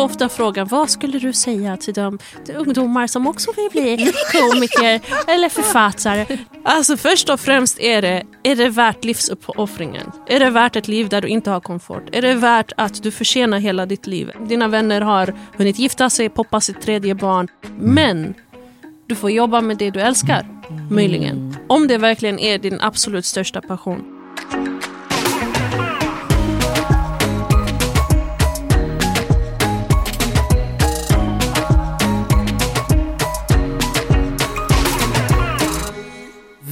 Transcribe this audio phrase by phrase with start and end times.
[0.00, 4.12] Får ofta frågan, vad skulle du säga till de till ungdomar som också vill bli
[4.32, 6.26] komiker eller författare?
[6.64, 10.12] Alltså först och främst är det, är det värt livsuppoffringen?
[10.26, 12.02] Är det värt ett liv där du inte har komfort?
[12.12, 14.30] Är det värt att du förtjänar hela ditt liv?
[14.48, 17.48] Dina vänner har hunnit gifta sig, poppa sitt tredje barn.
[17.78, 18.34] Men
[19.06, 20.46] du får jobba med det du älskar,
[20.90, 21.56] möjligen.
[21.68, 24.04] Om det verkligen är din absolut största passion.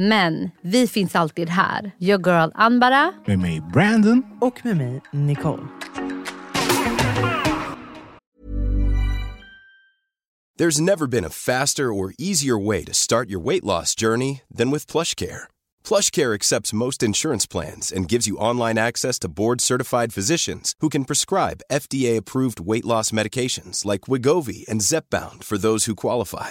[0.00, 1.92] Men vi finns alltid här.
[2.00, 3.12] Your girl Anbara.
[3.26, 4.22] Med mig Brandon.
[4.40, 5.62] Och med mig, Nicole.
[10.58, 14.72] There's never been a faster or easier way to start your weight loss journey than
[14.72, 15.44] with plush PlushCare.
[15.84, 21.04] PlushCare accepts most insurance plans and gives you online access to board-certified physicians who can
[21.04, 26.50] prescribe FDA-approved weight loss medications like Wigovi and Zepbound for those who qualify.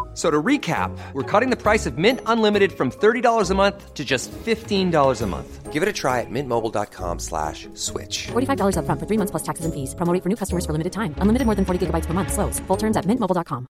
[0.11, 3.93] F- So to recap, we're cutting the price of Mint Unlimited from $30 a month
[3.93, 5.71] to just $15 a month.
[5.73, 8.27] Give it a try at mintmobile.com slash switch.
[8.33, 9.95] $45 upfront for three months plus taxes and fees.
[9.95, 11.15] Promo rate for new customers for limited time.
[11.21, 12.33] Unlimited more than 40 gigabytes per month.
[12.33, 12.59] Slows.
[12.67, 13.65] Full terms at mintmobile.com.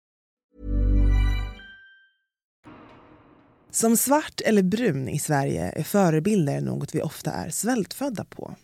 [3.73, 8.55] Som svart eller brun i Sverige är förebilder något vi ofta är svältfödda på.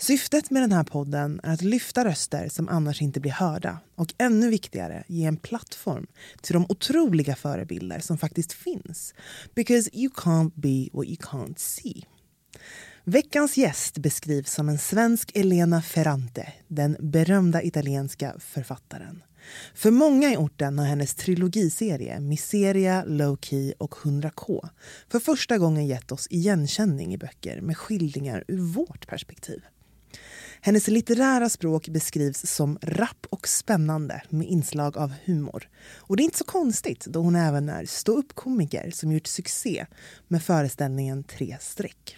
[0.00, 4.14] Syftet med den här podden är att lyfta röster som annars inte blir hörda och
[4.18, 6.06] ännu viktigare, ge en plattform
[6.40, 9.14] till de otroliga förebilder som faktiskt finns.
[9.54, 12.04] Because you can't be what you can't see.
[13.04, 19.22] Veckans gäst beskrivs som en svensk Elena Ferrante, den berömda italienska författaren.
[19.74, 24.68] För många i orten har hennes trilogiserie Miseria, Low Key och 100K
[25.08, 29.62] för första gången gett oss igenkänning i böcker med skildringar ur vårt perspektiv.
[30.62, 35.68] Hennes litterära språk beskrivs som rapp och spännande med inslag av humor.
[35.96, 39.86] Och det är inte så konstigt då hon även är ståuppkomiker som gjort succé
[40.28, 42.16] med föreställningen Tre streck.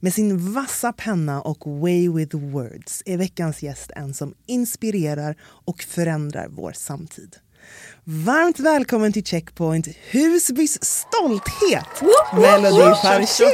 [0.00, 5.82] Med sin vassa penna och way with words är veckans gäst en som inspirerar och
[5.82, 7.36] förändrar vår samtid.
[8.04, 12.02] Varmt välkommen till Checkpoint, Husbys stolthet!
[12.32, 13.48] Melody Farshid!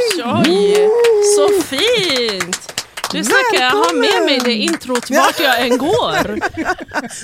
[1.37, 2.88] Så fint!
[3.13, 6.39] Du snackar, jag har med mig det introt vart jag än går.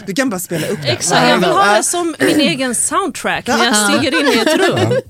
[0.07, 0.89] Du kan bara spela upp det.
[0.89, 4.59] Exakt, jag vill ha det som min egen soundtrack när jag stiger in i ett
[4.59, 5.01] rum.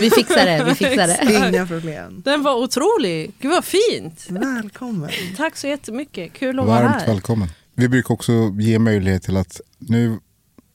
[0.00, 0.64] Vi fixar det.
[0.64, 1.48] Vi fixar det.
[1.48, 2.22] Inga problem.
[2.24, 3.32] Den var otrolig.
[3.40, 4.26] Gud vad fint.
[4.28, 5.10] Välkommen.
[5.36, 6.32] Tack så jättemycket.
[6.32, 7.06] Kul att vara Varmt här.
[7.06, 7.48] välkommen.
[7.74, 10.18] Vi brukar också ge möjlighet till att, nu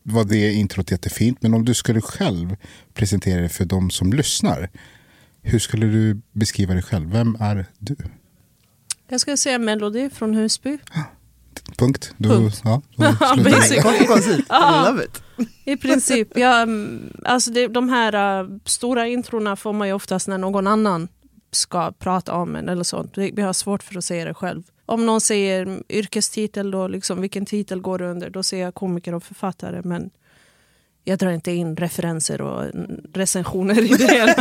[0.03, 2.55] var det introt jättefint, men om du skulle själv
[2.93, 4.69] presentera dig för de som lyssnar.
[5.41, 7.11] Hur skulle du beskriva dig själv?
[7.11, 7.95] Vem är du?
[9.13, 10.77] Jag ska säga Melody från Husby.
[11.77, 12.13] Punkt.
[12.17, 12.61] Du, Punkt.
[12.63, 13.51] Ja, då Ja, slutar vi.
[13.51, 13.83] basic.
[13.83, 14.39] Kort och koncist.
[14.39, 14.85] I Ja.
[14.89, 15.23] love it.
[15.65, 16.27] I princip.
[16.35, 20.67] Ja, mm, alltså det, de här uh, stora introna får man ju oftast när någon
[20.67, 21.07] annan
[21.51, 23.17] ska prata om en eller sånt.
[23.17, 24.63] Vi vi har svårt för att säga det själv.
[24.85, 28.29] Om någon säger yrkestitel, då, liksom, vilken titel går du under?
[28.29, 29.81] Då säger jag komiker och författare.
[29.83, 30.09] Men
[31.03, 32.71] jag drar inte in referenser och
[33.13, 34.35] recensioner i det.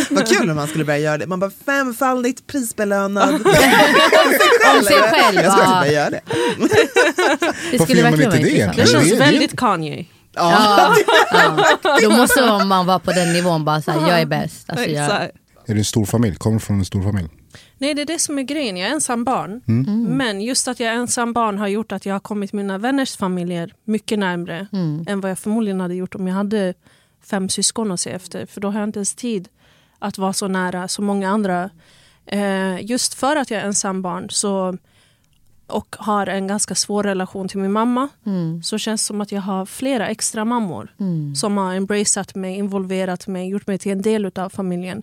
[0.10, 1.26] Vad kul om man skulle börja göra det.
[1.26, 3.34] Man bara femfaldigt prisbelönad.
[4.76, 5.40] Om sig själv.
[5.40, 5.80] Jag skulle ja.
[5.80, 6.20] börja göra det.
[6.26, 8.72] Det Varför skulle gör man inte det.
[8.76, 10.06] Det känns väldigt Kanye.
[10.34, 10.94] Ja,
[11.32, 11.98] ja.
[12.02, 14.70] Då måste man vara på den nivån, bara så här, jag är bäst.
[14.70, 15.34] Alltså, jag, Exakt.
[15.66, 16.36] Är du en stor familj?
[16.36, 17.28] Kommer du från en stor familj?
[17.78, 18.76] Nej, det är det som är grejen.
[18.76, 19.60] Jag är ensam barn.
[20.16, 23.16] Men just att jag är ensam barn har gjort att jag har kommit mina vänners
[23.16, 24.66] familjer mycket närmre
[25.06, 26.74] än vad jag förmodligen hade gjort om jag hade
[27.24, 28.46] fem syskon att se efter.
[28.46, 29.48] För då har jag inte ens tid
[29.98, 31.70] att vara så nära som många andra.
[32.26, 34.76] Eh, just för att jag är ensam barn så,
[35.66, 38.08] och har en ganska svår relation till min mamma
[38.62, 40.94] så känns det som att jag har flera extra mammor
[41.34, 45.02] som har embraceat mig, involverat mig, gjort mig till en del av familjen.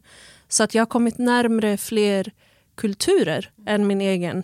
[0.49, 2.31] Så att jag har kommit närmre fler
[2.75, 4.43] kulturer än min egen.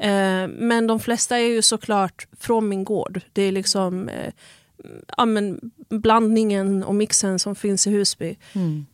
[0.00, 3.20] Eh, men de flesta är ju såklart från min gård.
[3.32, 4.32] Det är liksom eh,
[5.16, 8.36] ja, men blandningen och mixen som finns i Husby.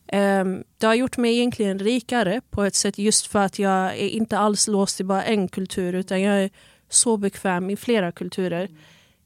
[0.06, 0.44] Eh,
[0.78, 4.38] det har gjort mig egentligen rikare på ett sätt just för att jag är inte
[4.38, 6.50] alls låst till bara en kultur utan jag är
[6.88, 8.68] så bekväm i flera kulturer.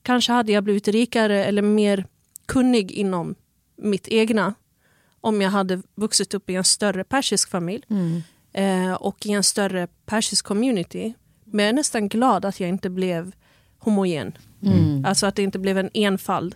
[0.02, 2.06] Kanske hade jag blivit rikare eller mer
[2.46, 3.34] kunnig inom
[3.76, 4.54] mitt egna
[5.26, 7.84] om jag hade vuxit upp i en större persisk familj
[8.52, 11.14] eh, och i en större persisk community.
[11.44, 13.32] Men jag är nästan glad att jag inte blev
[13.78, 14.32] homogen.
[15.04, 16.54] Alltså att det inte blev en enfald.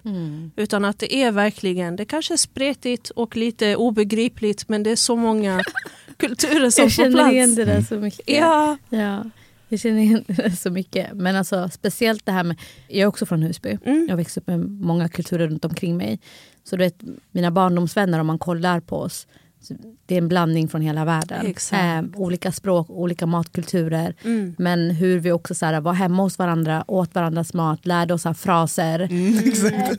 [0.57, 4.97] Utan att det är verkligen, det kanske är spretigt och lite obegripligt men det är
[4.97, 5.63] så många
[6.17, 7.57] kulturer som jag får känner igen plats.
[7.57, 8.29] det där så mycket.
[8.29, 9.25] Ja, Ja,
[9.69, 11.13] jag känner igen det så mycket.
[11.13, 12.57] Men alltså, speciellt det här med...
[12.89, 13.79] Jag är också från Husby.
[13.85, 14.03] Mm.
[14.03, 16.21] Jag har växt upp med många kulturer runt omkring mig.
[16.65, 16.97] Så du vet,
[17.31, 19.27] mina barndomsvänner, om man kollar på oss,
[20.07, 21.55] det är en blandning från hela världen.
[21.73, 22.13] Mm.
[22.15, 24.15] Eh, olika språk, olika matkulturer.
[24.59, 28.25] Men hur vi också så här, var hemma hos varandra, åt varandras mat, lärde oss
[28.25, 28.99] här, fraser.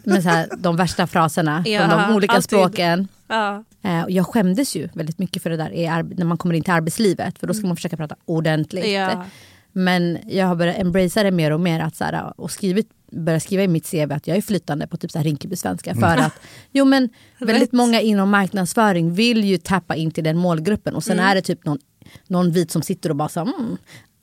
[0.10, 2.44] med så här, de värsta fraserna Ja, från de olika alltid.
[2.44, 3.08] språken.
[3.28, 3.64] ja.
[3.84, 6.74] Eh, och jag skämdes ju väldigt mycket för det där när man kommer in till
[6.74, 7.40] arbetslivet.
[7.40, 8.88] För då ska man försöka prata ordentligt.
[8.88, 9.26] Ja.
[9.72, 11.80] Men jag har börjat embracea det mer och mer.
[11.80, 14.98] Att så här, och skrivit, börjat skriva i mitt CV att jag är flytande på
[14.98, 15.96] typ så här Rinkeby-svenska.
[15.96, 16.34] För att
[16.72, 17.10] jo, men
[17.40, 20.96] väldigt många inom marknadsföring vill ju tappa in till den målgruppen.
[20.96, 21.80] Och sen är det typ någon,
[22.28, 23.78] någon vit som sitter och bara så här, mm,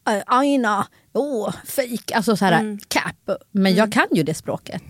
[0.08, 3.38] äh, Aina, oh, fake, alltså så här cap.
[3.50, 4.82] Men jag kan ju det språket.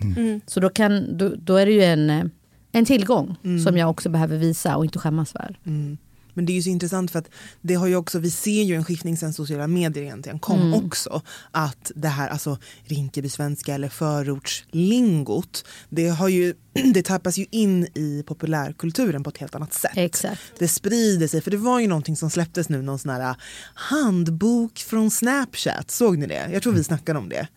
[0.47, 2.23] Så då, kan, då, då är det ju en, eh,
[2.71, 3.35] en tillgång
[3.65, 5.59] som jag också behöver visa och inte skämmas för.
[6.39, 7.29] Men det är ju så intressant för att
[7.61, 11.21] det har ju också, vi ser ju en skiftning sen sociala medier egentligen kom också.
[11.51, 16.53] Att det här alltså Rinkeby-svenska eller förortslingot, det, har ju,
[16.93, 19.91] det tappas ju in i populärkulturen på ett helt annat sätt.
[19.95, 20.41] Exakt.
[20.59, 23.35] Det sprider sig, för det var ju någonting som släpptes nu, någon sån här
[23.73, 26.49] handbok från Snapchat, såg ni det?
[26.51, 27.47] Jag tror vi snackade om det.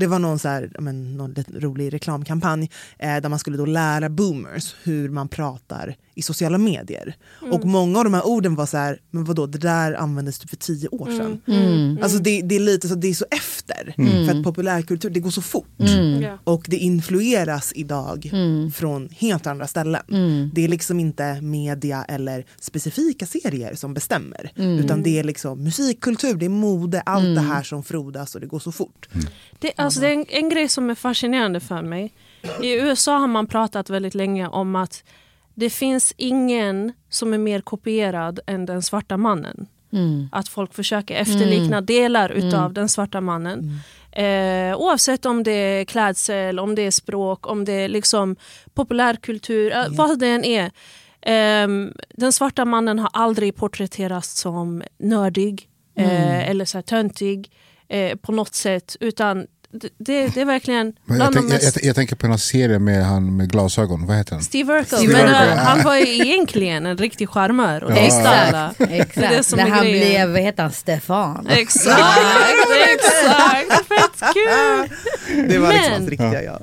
[0.00, 4.08] Det var någon, så här, men, någon rolig reklamkampanj eh, där man skulle då lära
[4.08, 7.16] boomers hur man pratar i sociala medier.
[7.52, 10.50] Och många av de här orden var så här, men vadå, det där användes typ
[10.50, 11.40] för tio år sedan.
[12.02, 13.94] Alltså det, det är lite så, det är så efter,
[14.26, 15.66] för att populärkultur, det går så fort.
[16.22, 16.38] Ja.
[16.44, 18.30] Och det influeras idag
[18.74, 20.02] från helt andra ställen.
[20.54, 24.52] Det är liksom inte media eller specifika serier som bestämmer.
[24.56, 28.46] Utan det är liksom musikkultur, det är mode, allt det här som frodas och det
[28.46, 29.08] går så fort.
[29.58, 32.12] Det, alltså det är en, en grej som är fascinerande för mig.
[32.62, 35.04] I USA har man pratat väldigt länge om att
[35.54, 39.66] det finns ingen som är mer kopierad än den svarta mannen.
[40.32, 43.80] Att folk försöker efterlikna delar utav den svarta mannen.
[44.12, 48.36] Eh, oavsett om det är klädsel, om det är språk, om det är liksom
[48.74, 50.70] populärkultur, eh, vad det än är.
[51.22, 57.50] Ehm, den svarta mannen har aldrig porträtterats som nördig eh, eller så här töntig
[57.88, 58.96] eh, på något sätt.
[59.00, 59.88] Utan det,
[60.34, 61.76] det, är verkligen Jag, tänk, mest...
[61.76, 64.42] jag, jag tänker på den här serien med han med glasögon, vad heter han?
[64.42, 64.98] Steve Urkel.
[64.98, 67.94] Steve men Urkel, eh, han var ju egentligen en riktig charmör och Ja.
[67.96, 68.74] testalla.
[68.78, 69.14] Exakt.
[69.14, 70.00] Det är det som Där är han grejen.
[70.10, 71.46] blev, vad heter han, Stefan?
[71.50, 72.00] Exakt,
[72.94, 73.88] exakt.
[73.88, 74.88] Fett kul!
[75.48, 76.62] Det var liksom Men- hans riktiga jag.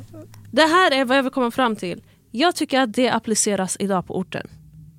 [0.52, 2.02] Det här är vad jag vill komma fram till.
[2.32, 4.48] Jag tycker att det appliceras idag på orten.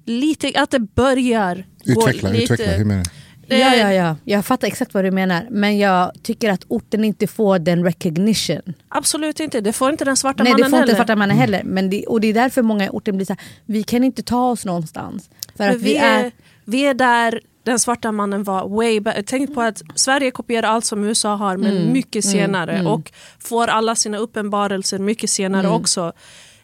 [0.06, 2.52] Lite, att det börjar Utveckla, gå lite...
[2.54, 3.10] utveckla, hur menar du?
[3.48, 4.16] Ja, ja, ja.
[4.24, 5.46] Jag fattar exakt vad du menar.
[5.50, 8.74] Men jag tycker att orten inte får den recognition.
[8.88, 10.96] Absolut inte, det får inte den svarta Nej, det mannen får inte heller.
[11.04, 11.62] svarta mannen heller.
[11.64, 14.22] Men det, och det är därför många i orten blir så här, vi kan inte
[14.22, 15.30] ta oss någonstans.
[15.56, 16.32] För att vi är...
[16.64, 19.16] vi är där den svarta mannen var way back.
[19.26, 21.92] Tänk på att Sverige kopierar allt som USA har men Mm.
[21.92, 25.72] mycket senare och får alla sina uppenbarelser mycket senare Mm.
[25.72, 26.12] också.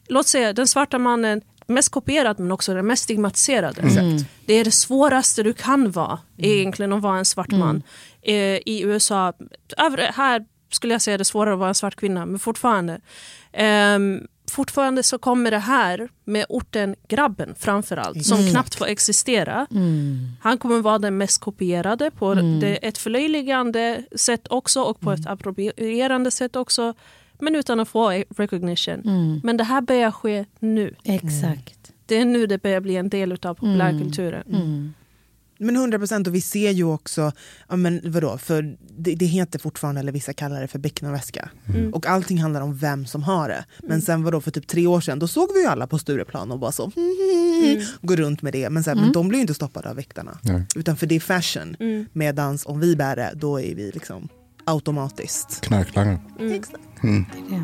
[0.09, 3.83] Låt säga den svarta mannen, mest kopierad men också den mest stigmatiserade.
[4.47, 7.83] Det är det svåraste du kan vara egentligen att vara en svart man.
[8.23, 8.35] Eh,
[8.67, 9.33] I USA,
[9.77, 13.01] över, här skulle jag säga det är svårare att vara en svart kvinna men fortfarande.
[13.53, 19.67] Ehm, fortfarande så kommer det här med orten grabben framförallt som knappt får existera.
[20.41, 25.27] Han kommer vara den mest kopierade på det, ett förlöjligande sätt också och på ett
[25.27, 26.95] approprierande sätt också.
[27.41, 29.41] Men utan att få recognition.
[29.45, 30.95] Men det här börjar ske nu.
[31.05, 31.93] Exakt.
[32.07, 34.43] Det är nu det börjar bli en del av populärkulturen.
[34.49, 34.93] Mm.
[35.59, 37.33] Men 100 procent och vi ser ju också,
[37.69, 41.49] ja men vadå, för det, det heter fortfarande, eller vissa kallar det för becknarväska.
[41.75, 41.95] Mm.
[41.95, 43.65] Och allting handlar om vem som har det.
[43.83, 46.53] Men sen vadå, för typ tre år sedan, då såg vi ju alla på Stureplan
[46.53, 47.83] och bara så, Mm.
[48.03, 48.71] gå runt med det.
[48.71, 50.39] Men, sen, men de blir ju inte stoppade av väktarna.
[50.43, 50.67] Nej.
[50.77, 51.77] Utan för det är fashion.
[51.81, 52.07] Mm.
[52.13, 54.29] Medans om vi bär det, då är vi liksom
[54.65, 55.61] automatiskt.
[55.61, 56.19] Knarklangare.
[56.41, 56.79] Exakt.
[57.03, 57.61] Ja.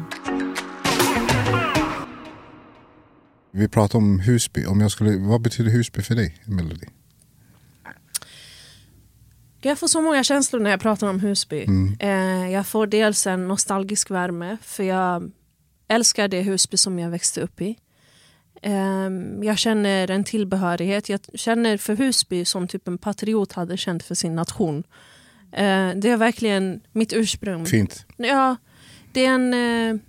[3.52, 4.66] Vi pratar om Husby.
[4.66, 6.86] Om jag skulle, vad betyder Husby för dig, Melody?
[9.62, 11.66] Jag får så många känslor när jag pratar om Husby.
[12.00, 15.30] Eh, jag får dels en nostalgisk värme för jag
[15.88, 17.76] älskar det Husby som jag växte upp i.
[18.62, 19.10] Eh,
[19.42, 21.08] jag känner en tillbehörighet.
[21.08, 24.84] Jag känner för Husby som typ en patriot hade känt för sin nation.
[25.52, 27.66] Eh, det är verkligen mitt ursprung.
[27.66, 28.06] Fint.
[28.16, 28.56] Ja,
[29.12, 30.00] det är, en, eh,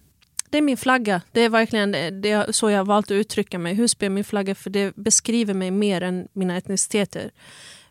[0.50, 1.22] det är min flagga.
[1.32, 3.74] Det är verkligen det är så jag har valt att uttrycka mig.
[3.74, 7.32] Husby är min flagga för det beskriver mig mer än mina etniciteter.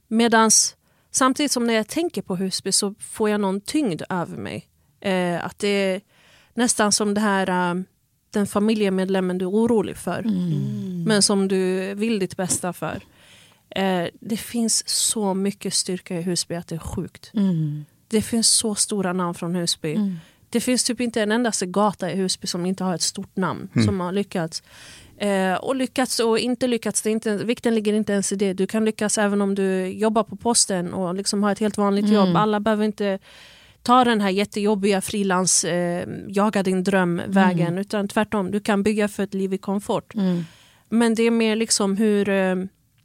[0.08, 0.76] Medans
[1.10, 4.66] samtidigt som när jag tänker på Husby så får jag någon tyngd över mig.
[5.00, 6.00] Eh, att det är
[6.54, 7.82] nästan som det här eh,
[8.30, 10.22] den familjemedlemmen du är orolig för.
[11.06, 13.02] Men som du vill ditt bästa för.
[13.70, 17.30] Eh, det finns så mycket styrka i Husby att det är sjukt.
[17.34, 17.84] Mm.
[18.08, 19.98] Det finns så stora namn från Husby.
[20.50, 23.68] Det finns typ inte en endaste gata i Husby som inte har ett stort namn
[23.86, 24.62] som har lyckats.
[25.16, 28.52] Eh, och lyckats och inte lyckats, det inte, vikten ligger inte ens i det.
[28.52, 32.08] Du kan lyckas även om du jobbar på posten och liksom har ett helt vanligt
[32.08, 32.36] jobb.
[32.36, 33.18] Alla behöver inte
[33.82, 37.78] ta den här jättejobbiga frilans, eh, jaga din dröm-vägen.
[37.78, 40.14] Utan tvärtom, du kan bygga för ett liv i komfort.
[40.14, 40.44] Mm.
[40.88, 42.56] Men det är mer liksom hur, eh,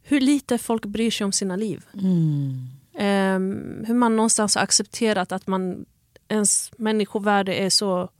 [0.02, 1.84] hur lite folk bryr sig om sina liv.
[1.94, 2.68] Mm.
[2.98, 5.84] Ehm, hur man någonstans har accepterat att man,
[6.28, 8.10] ens människovärde är så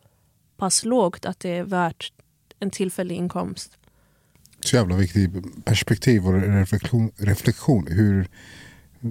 [0.57, 2.13] pass lågt att det är värt
[2.61, 3.79] en tillfällig inkomst.
[4.65, 7.87] Så jävla viktigt perspektiv och reflektion, reflektion.
[7.91, 8.29] Hur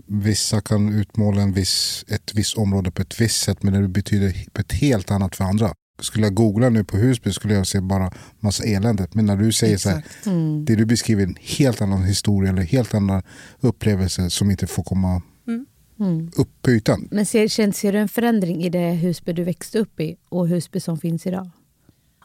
[0.07, 4.45] vissa kan utmåla en viss, ett visst område på ett visst sätt men det betyder
[4.53, 5.73] på ett helt annat för andra.
[6.01, 9.07] Skulle jag googla nu på Husby skulle jag se bara massa elände.
[9.11, 10.25] Men när du säger så här, Exakt.
[10.25, 10.65] Mm.
[10.65, 13.23] det du beskriver är en helt annan historia eller helt annan
[13.59, 15.21] upplevelse som inte får komma
[15.99, 16.31] Mm.
[16.37, 17.07] upp på ytan.
[17.11, 20.47] Men ser, känner- ser du en förändring i det Husby du växte upp i och
[20.47, 21.49] Husby som finns idag?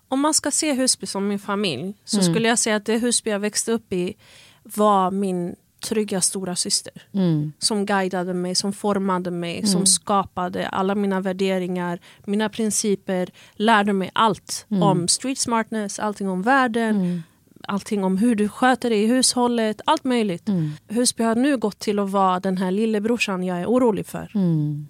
[0.09, 3.31] Om man ska se Husby som min familj så skulle jag säga att det Husby
[3.31, 4.15] jag växte upp i
[4.63, 5.55] var min
[5.89, 6.93] trygga stora syster.
[7.13, 7.53] Mm.
[7.59, 14.11] Som guidade mig, som formade mig, som skapade alla mina värderingar, mina principer, lärde mig
[14.13, 17.23] allt om street smartness, allting om världen,
[17.71, 20.49] allting om hur du sköter dig i hushållet, allt möjligt.
[20.89, 24.31] Husby har nu gått till att vara den här lillebrorsan jag är orolig för.
[24.35, 24.87] Mm.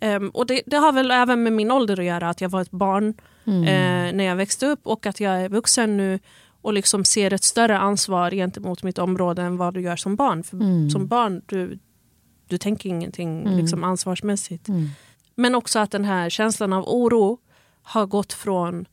[0.00, 2.62] Ehm, och det, det har väl även med min ålder att göra, att jag var
[2.62, 3.14] ett barn
[3.46, 6.18] eh, när jag växte upp och att jag är vuxen nu
[6.62, 10.42] och liksom ser ett större ansvar gentemot mitt område än vad du gör som barn.
[10.42, 10.56] För
[10.90, 11.78] Som barn, du,
[12.48, 14.68] du tänker ingenting liksom ansvarsmässigt.
[15.34, 17.38] Men också att den här känslan av oro
[17.82, 18.86] har gått från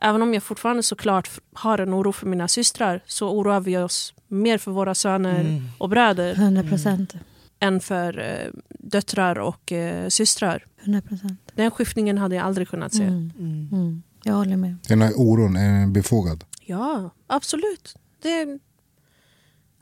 [0.00, 4.14] Även om jag fortfarande såklart har en oro för mina systrar så oroar vi oss
[4.28, 7.14] mer för våra söner och bröder 100 procent.
[7.58, 10.64] än för eh, döttrar och eh, systrar.
[10.82, 11.40] 100 procent.
[11.54, 13.02] Den skiftningen hade jag aldrig kunnat se.
[13.02, 13.32] Mm.
[13.72, 14.02] Mm.
[14.24, 14.76] Jag håller med.
[14.88, 16.44] Den här oron är befogad.
[16.60, 17.96] Ja, absolut.
[18.22, 18.58] Det...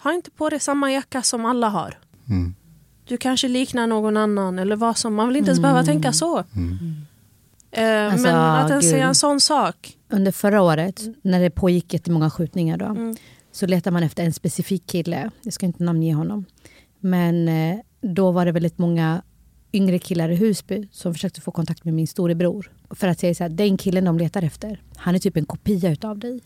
[0.02, 1.98] Ha inte på dig samma jacka som alla har.
[2.28, 2.54] Mm.
[3.04, 5.14] Du kanske liknar någon annan eller vad som.
[5.14, 6.44] Man vill inte ens behöva tänka så.
[7.70, 9.96] Eh, Alltså, men att ens säga en sån sak.
[10.10, 13.16] Under förra året när det pågick jättemånga skjutningar då, Mm.
[13.52, 15.30] så letade man efter en specifik kille.
[15.42, 16.44] Jag ska inte namnge honom.
[17.00, 19.22] Men eh, då var det väldigt många
[19.72, 22.72] yngre killar i Husby som försökte få kontakt med min storebror.
[22.90, 25.90] För att säga så här, den killen de letar efter, han är typ en kopia
[25.90, 26.40] utav dig.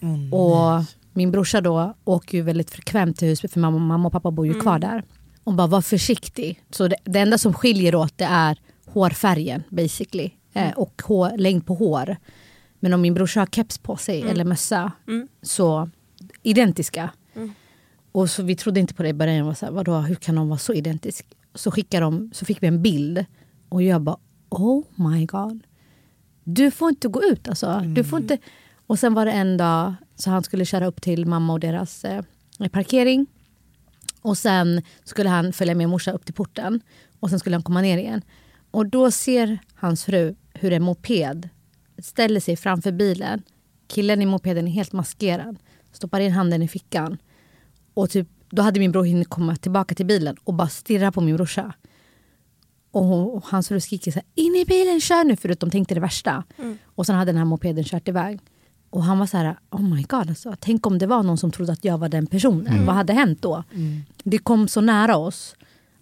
[0.00, 0.32] Mm.
[0.34, 4.30] Och min brorsa då åker ju väldigt frekvent till Husby för mamma, mamma och pappa
[4.30, 5.02] bor ju kvar där.
[5.44, 6.62] Och bara var försiktig.
[6.70, 10.30] Så det, det enda som skiljer åt det är hårfärgen basically.
[10.52, 12.16] Eh, och hår, längd på hår.
[12.80, 14.92] Men om min brorsa har keps på sig eller mössa
[15.42, 15.90] så
[16.42, 17.10] identiska.
[18.12, 19.46] Och så vi trodde inte på det i början.
[19.46, 21.28] Var så här, vadå, hur kan de vara så identiska?
[21.54, 23.24] Så, skickade de, så fick vi en bild
[23.68, 24.16] och jag bara
[24.48, 25.62] oh my god.
[26.44, 27.82] Du får inte gå ut alltså.
[27.86, 28.38] Du får inte.
[28.86, 32.04] Och sen var det en dag så han skulle köra upp till mamma och deras
[32.04, 32.22] eh,
[32.72, 33.26] parkering.
[34.22, 36.80] Och sen skulle han följa med morsa upp till porten.
[37.20, 38.22] Och sen skulle han komma ner igen.
[38.70, 41.48] Och då ser hans fru hur en moped
[41.98, 43.42] ställer sig framför bilen.
[43.86, 45.56] Killen i mopeden är helt maskerad.
[45.92, 47.18] Stoppar in handen i fickan.
[47.94, 51.20] Och typ, då hade min bror hunnit komma tillbaka till bilen och bara stirra på
[51.20, 51.74] min brorsa.
[52.90, 55.36] Och, och han stod och skriker så här, in i bilen, kör nu!
[55.36, 56.44] För att de tänkte det värsta.
[56.84, 58.40] Och sen hade den här mopeden kört iväg.
[58.90, 61.50] Och han var så här, oh my god, alltså, tänk om det var någon som
[61.52, 62.86] trodde att jag var den personen.
[62.86, 63.64] Vad hade hänt då?
[64.24, 65.56] Det kom så nära oss.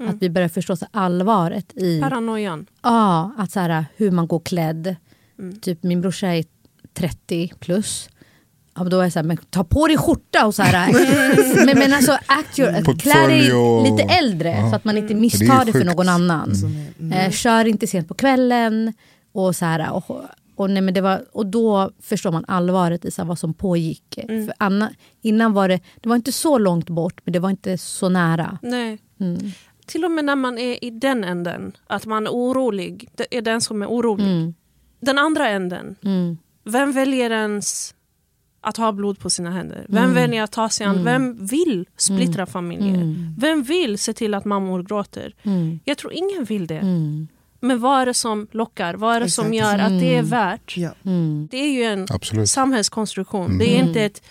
[0.08, 2.66] Att vi började förstå så allvaret i Paranoian.
[2.82, 4.96] Ja, att så här, hur man går klädd.
[5.60, 6.44] Typ min brorsa är
[6.94, 8.08] 30 plus.
[8.74, 10.92] Ja, men då är jag så här, men ta på dig skjorta och så här.
[11.66, 13.42] men, men alltså act your, klä dig
[13.90, 16.52] lite äldre så att man inte är misstar det för någon annan.
[17.12, 18.92] Eh, kör inte sent på kvällen.
[19.32, 20.24] Och, så här, och,
[20.56, 23.54] och, nej, men det var, och då förstår man allvaret i så här, vad som
[23.54, 24.18] pågick.
[24.26, 24.90] För Anna,
[25.22, 28.58] innan var det, det var inte så långt bort men det var inte så nära.
[28.62, 28.98] Nej.
[29.20, 29.52] Mm.
[29.90, 33.42] Till och med när man är i den änden, att man är orolig, det är
[33.42, 34.24] den som är orolig.
[34.26, 34.54] Mm.
[35.00, 36.38] Den andra änden, Mm.
[36.64, 37.94] vem väljer ens
[38.60, 39.86] att ha blod på sina händer?
[39.88, 40.14] Vem Mm.
[40.14, 41.04] väljer att ta sig an?
[41.04, 43.14] Vem vill splittra familjer?
[43.40, 45.34] Vem vill se till att mammor gråter?
[45.42, 45.80] Mm.
[45.84, 46.78] Jag tror ingen vill det.
[46.78, 47.28] Mm.
[47.60, 48.94] Men vad är det som lockar?
[48.94, 50.76] Vad är det som gör att det är värt?
[50.76, 50.90] Ja.
[51.04, 51.48] Mm.
[51.50, 52.48] Det är ju en Absolut.
[52.50, 53.58] samhällskonstruktion.
[53.58, 54.22] Det är inte ett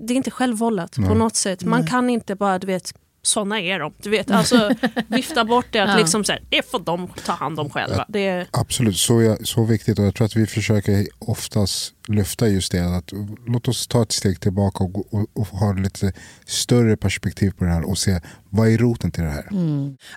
[0.00, 1.64] det är inte självvållat på något sätt.
[1.64, 2.94] Man kan inte bara, du vet,
[3.28, 3.92] såna är de.
[4.02, 4.70] Du vet, alltså,
[5.08, 5.78] vifta bort det.
[5.78, 5.96] Att Ja.
[5.96, 8.04] liksom så här, det får de ta hand om själva.
[8.08, 12.48] Det är, Absolut, så, är- så viktigt och jag tror att vi försöker oftast lyfta
[12.48, 12.96] just det.
[12.96, 13.12] Att,
[13.46, 16.12] låt oss ta ett steg tillbaka och, och, och ha lite
[16.46, 19.48] större perspektiv på det här och se vad är roten till det här.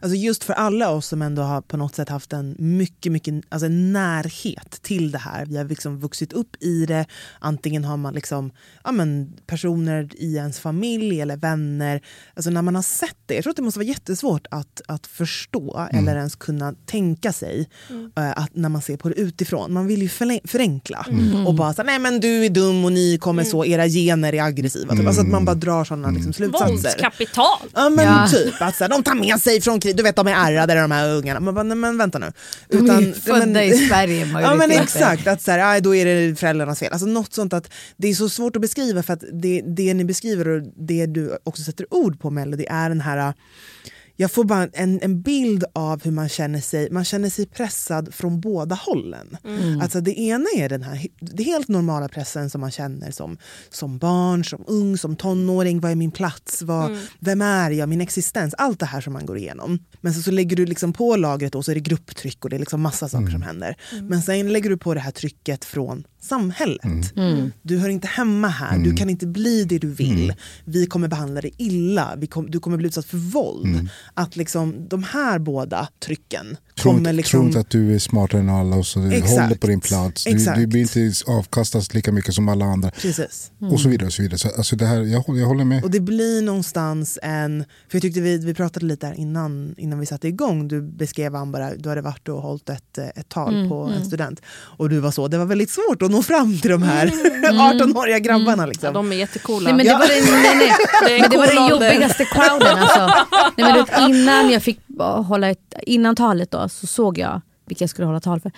[0.02, 3.44] Alltså just för alla oss som ändå har på något sätt haft en mycket, mycket
[3.50, 5.46] alltså en närhet till det här.
[5.46, 7.06] Vi har liksom vuxit upp i det.
[7.40, 8.52] Antingen har man liksom,
[8.84, 12.02] ja men, personer i ens familj eller vänner.
[12.34, 13.36] Alltså när man har sett det.
[13.36, 17.70] Jag tror att det måste vara jättesvårt att, att förstå eller ens kunna tänka sig
[18.18, 19.74] eh, att när man ser på det utifrån.
[19.74, 20.10] Man vill ju
[20.46, 21.06] förenkla
[21.48, 24.42] och bara säga nej men du är dum och ni kommer så, era gener är
[24.44, 24.96] aggressiva.
[24.96, 25.08] Typ.
[25.08, 26.68] Alltså att man bara drar sådana liksom, slutsatser.
[26.72, 27.60] våldskapital.
[27.74, 28.28] Ja men Ja.
[28.32, 30.82] typ, att så här, de tar med sig från krig, du vet de är ärrade
[30.82, 31.40] de här ungarna.
[31.40, 32.32] Man bara, nej, men vänta nu.
[32.70, 35.96] De är ju födda men- i Sverige, Ja men exakt, att så här, aj, då
[35.96, 36.92] är det föräldrarnas fel.
[36.92, 40.06] Alltså något sånt att det är så svårt att beskriva för att det, det ni
[40.06, 43.34] beskriver och det du också sätter ord på Melody är den här
[44.22, 48.14] jag får bara en, en bild av hur man känner sig man känner sig pressad
[48.14, 49.38] från båda hållen.
[49.82, 53.38] Alltså det ena är den här det helt normala pressen som man känner som,
[53.70, 55.80] som barn, som ung, som tonåring.
[55.80, 56.62] Vad är min plats?
[56.62, 57.90] Vad, Vem är jag?
[57.90, 58.54] Min existens?
[58.58, 59.80] Allt det här som man går igenom.
[60.02, 62.56] Men så, så lägger du liksom på lagret och så är det grupptryck och det
[62.58, 63.76] är liksom massa saker som händer.
[64.02, 67.14] Men sen lägger du på det här trycket från samhället.
[67.62, 70.34] Du hör inte hemma här, du kan inte bli det du vill.
[70.66, 73.90] Vi kommer behandla dig illa, Vi kom, du kommer bli utsatt för våld.
[74.14, 77.40] Att liksom de här båda trycken Tro, kommer inte- liksom...
[77.40, 79.42] tro inte att du är smartare än alla och så du Exakt.
[79.42, 80.24] håller på din plats.
[80.24, 82.92] Du, du blir inte avkastas lika mycket som alla andra.
[82.92, 83.52] Precis.
[83.72, 84.08] Och så vidare.
[84.08, 84.38] Och så vidare.
[84.38, 85.84] Så, alltså det här, jag, håller- jag håller med.
[85.84, 87.64] Och det blir någonstans en...
[87.90, 90.68] För jag tyckte vi, vi pratade lite här innan, innan vi satte igång.
[90.68, 94.42] Du beskrev Ambara, du hade varit och hållit ett, eh, ett tal på en student.
[94.78, 97.08] Och du var så, det var väldigt svårt att nå fram till de här
[97.52, 98.66] 18-åriga grabbarna.
[98.66, 98.86] Liksom.
[98.88, 99.64] Ja, de är jättecoola.
[99.70, 101.22] Nej, men det var den, nej, nej.
[101.22, 102.78] Det Men var den jobbigaste crowden.
[102.78, 103.26] Alltså.
[103.58, 107.90] Nej, men innan jag fick hålla ett, innan talet då, så såg jag vilka jag
[107.90, 108.52] skulle hålla tal för.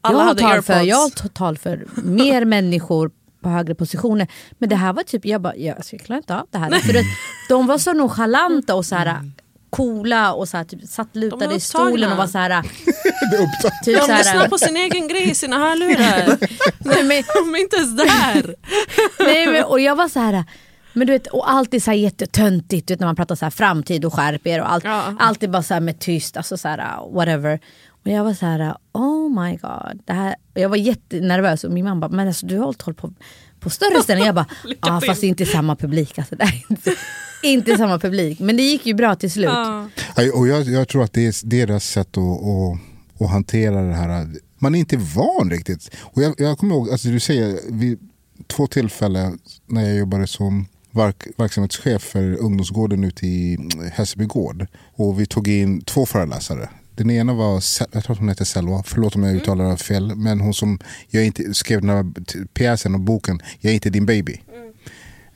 [0.00, 0.88] Alla jag hade har tal för, airpods.
[0.88, 3.10] jag har tal för mer människor
[3.42, 4.28] på högre positioner.
[4.58, 6.70] Men det här var typ, jag bara, jag, alltså, jag klarar inte av det här.
[6.70, 7.02] För det,
[7.48, 9.30] de var så nonchalanta och så här
[9.70, 12.48] coola och så här, typ, satt lutade i stolen och var så här...
[13.30, 13.84] Det är upptaget.
[13.84, 16.38] Typ De lyssnar på sin egen grej i sina hörlurar.
[16.78, 18.54] nej, men, De är inte ens där.
[19.18, 20.44] Nej, men, och jag var så här...
[20.98, 23.44] Men du vet, och allt är så här jättetöntigt du vet, när man pratar så
[23.44, 24.84] här framtid och skärp er och allt.
[24.84, 25.14] Ja.
[25.18, 27.60] Allt är bara så här med tyst, alltså så här, whatever.
[28.04, 30.02] Och jag var så här, oh my god.
[30.04, 32.94] Det här, jag var jättenervös och min mamma bara, men alltså, du har hållit håll
[32.94, 33.12] på,
[33.60, 34.26] på större ställen.
[34.26, 36.18] Jag bara, ja ah, fast inte samma publik.
[36.18, 36.94] Alltså, det är inte,
[37.42, 38.40] inte samma publik.
[38.40, 39.50] Men det gick ju bra till slut.
[39.50, 39.88] Ja,
[40.34, 44.28] Och jag, jag tror att det är deras sätt att, att, att hantera det här.
[44.58, 45.90] Man är inte van riktigt.
[46.00, 47.98] Och jag, jag kommer ihåg, alltså du säger, vid
[48.46, 54.66] två tillfällen när jag jobbade som verk, verksamhetschef för ungdomsgården ute i mm, Hässelby gård.
[54.94, 56.68] Och vi tog in två föreläsare.
[56.94, 60.16] Den ena var, jag tror att hon heter Selva, förlåt om jag uttalar det fel.
[60.16, 60.78] Men hon som
[61.10, 62.12] jag inte, skrev den här
[62.46, 64.42] pjäsen och boken Jag är inte din baby.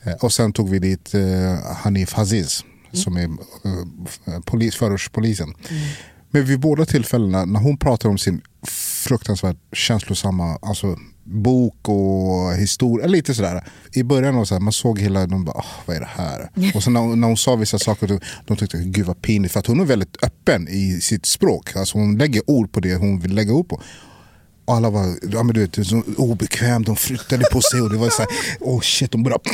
[0.03, 5.55] Eh, Och sen tog vi dit eh, Hanif Haziz som är eh, polis, förortspolisen.
[6.31, 8.41] Men vid båda tillfällena när hon pratar om sin
[9.07, 13.65] fruktansvärt känslosamma alltså, bok och historia, lite sådär.
[13.93, 16.51] I början var så här, man såg hela, de bara, "Åh, vad är det här?
[16.75, 19.53] Och sen när, när hon sa vissa saker, de, tyckte, gud vad pinigt.
[19.53, 21.77] För att hon är väldigt öppen i sitt språk.
[21.77, 23.81] Alltså hon lägger ord på det hon vill lägga ord på.
[24.65, 27.97] Och alla var ja, men du vet, så obekvämt, de flyttade på sig och det
[27.97, 28.29] var så här,
[28.61, 29.45] oh shit, de började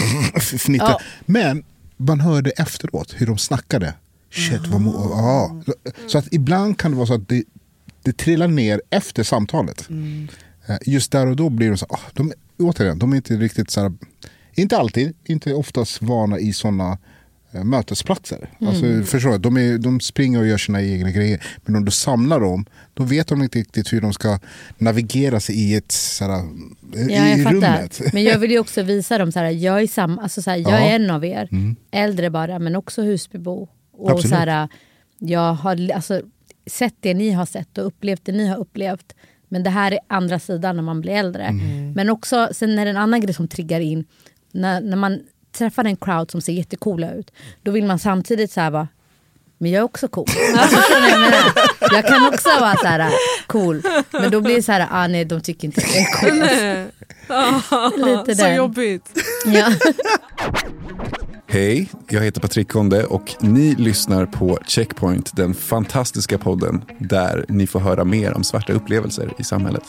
[0.40, 0.88] fnittra.
[0.88, 1.00] Ja.
[1.26, 1.64] Men
[1.96, 3.94] man hörde efteråt hur de snackade.
[4.32, 5.62] Shit, vad mo- ja.
[6.08, 7.44] Så att ibland kan det vara så att det,
[8.02, 9.80] det trillar ner efter samtalet.
[9.90, 9.96] Eh,
[10.86, 13.80] Just där och då blir de så ah, de, återigen, de är inte riktigt så
[13.80, 13.92] här,
[14.54, 16.98] inte alltid, inte oftast vana i sådana
[17.52, 18.50] eh, mötesplatser.
[18.60, 19.38] Alltså, förstår du?
[19.38, 21.46] De, är, de springer och gör sina egna grejer.
[21.64, 24.38] Men om du samlar dem, då vet de inte riktigt hur de ska
[24.78, 27.54] navigera sig i ett så här, eh, Ja, jag i fattar.
[27.56, 28.00] rummet.
[28.12, 30.56] Men jag vill ju också visa dem så här, jag är, sam, alltså så här,
[30.56, 30.76] jag Ja.
[30.78, 31.48] är en av er.
[31.52, 31.76] Mm.
[31.90, 33.68] Äldre bara, men också husbebo.
[33.92, 34.30] Och Absolut.
[34.30, 34.68] så här,
[35.18, 36.22] jag har alltså,
[36.66, 39.14] sett det ni har sett och upplevt det ni har upplevt.
[39.48, 41.42] Men det här är andra sidan när man blir äldre.
[41.44, 41.92] Mm.
[41.92, 44.04] Men också, sen är det en annan grej som triggar in.
[44.52, 45.20] När, när man
[45.58, 47.30] träffar en crowd som ser jättecoola ut.
[47.62, 48.88] Då vill man samtidigt så här vara,
[49.58, 50.26] men jag är också cool.
[51.92, 53.12] Jag, kan också vara så här
[53.46, 53.82] cool.
[54.10, 56.38] Men då blir det så här, ah, nej de tycker inte jag är cool.
[58.06, 58.56] Lite Så den.
[58.56, 59.10] jobbigt.
[59.46, 59.72] Ja.
[61.50, 67.66] Hej, jag heter Patrik Konde och ni lyssnar på Checkpoint, den fantastiska podden där ni
[67.66, 69.82] får höra mer om svarta upplevelser i samhället.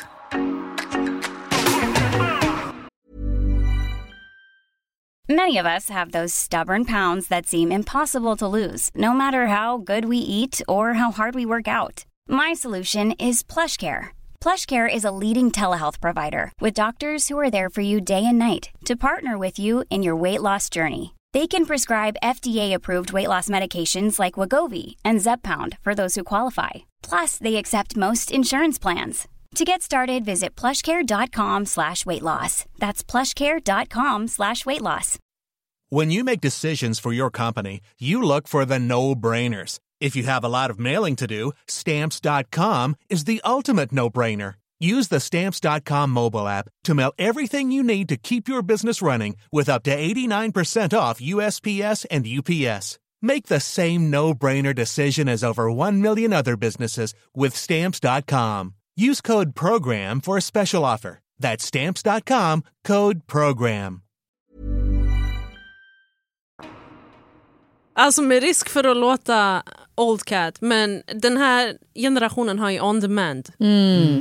[5.29, 9.77] Many of us have those stubborn pounds that seem impossible to lose, no matter how
[9.77, 12.05] good we eat or how hard we work out.
[12.29, 14.07] My solution is PlushCare.
[14.43, 18.39] PlushCare is a leading telehealth provider with doctors who are there for you day and
[18.39, 21.18] night to partner with you in your weight loss journey.
[21.31, 26.89] They can prescribe FDA-approved weight loss medications like Wagovi and Zepbound for those who qualify.
[27.03, 29.27] Plus, they accept most insurance plans.
[29.55, 32.65] To get started, visit plushcare.com slash weight loss.
[32.79, 35.17] That's plushcare.com slash weight loss.
[35.89, 39.79] When you make decisions for your company, you look for the no-brainers.
[39.99, 44.53] If you have a lot of mailing to do, stamps.com is the ultimate no-brainer.
[44.79, 49.35] Use the stamps.com mobile app to mail everything you need to keep your business running
[49.51, 52.97] with up to 89% off USPS and UPS.
[53.21, 58.75] Make the same no-brainer decision as over 1 million other businesses with stamps.com.
[58.95, 61.19] Use code PROGRAM for a special offer.
[61.37, 64.03] That's stamps.com, code PROGRAM.
[67.99, 69.63] Alltså med risk för att låta
[69.99, 73.49] old cat, men den här generationen har ju on demand.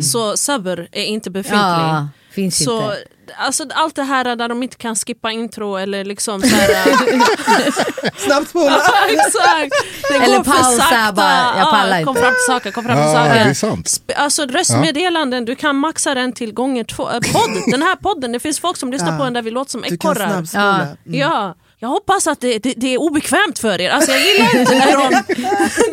[0.02, 1.58] Så sabr är inte befintlig.
[1.60, 1.80] Mm.
[1.80, 2.96] Ja, finns så, inte.
[3.38, 6.84] Alltså, allt det här där de inte kan skippa intro eller liksom så här,
[8.16, 8.80] Snabbt spola.
[9.08, 9.72] Exakt!
[10.10, 12.22] Det Eller pausa bara, jag pallar ja, Kom inte.
[12.22, 13.34] fram till saker, kom fram till Ja, saker.
[13.44, 14.02] det är sant.
[14.16, 17.10] Alltså röstmeddelanden, du kan maxa den till gånger två.
[17.10, 19.18] Äh, podd, den här podden, det finns folk som lyssnar Ja.
[19.18, 20.28] på den där vi låter som Du kan ekorrar.
[20.28, 20.82] snabbspola.
[20.82, 20.96] Mm.
[21.20, 23.90] Ja, jag hoppas att det, det, det är obekvämt för er.
[23.90, 25.34] Alltså jag gillar inte när de,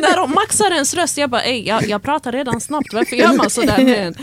[0.00, 1.18] när de maxar ens röst.
[1.18, 4.14] Jag bara, ej, jag, jag pratar redan snabbt, varför gör man sådär med en?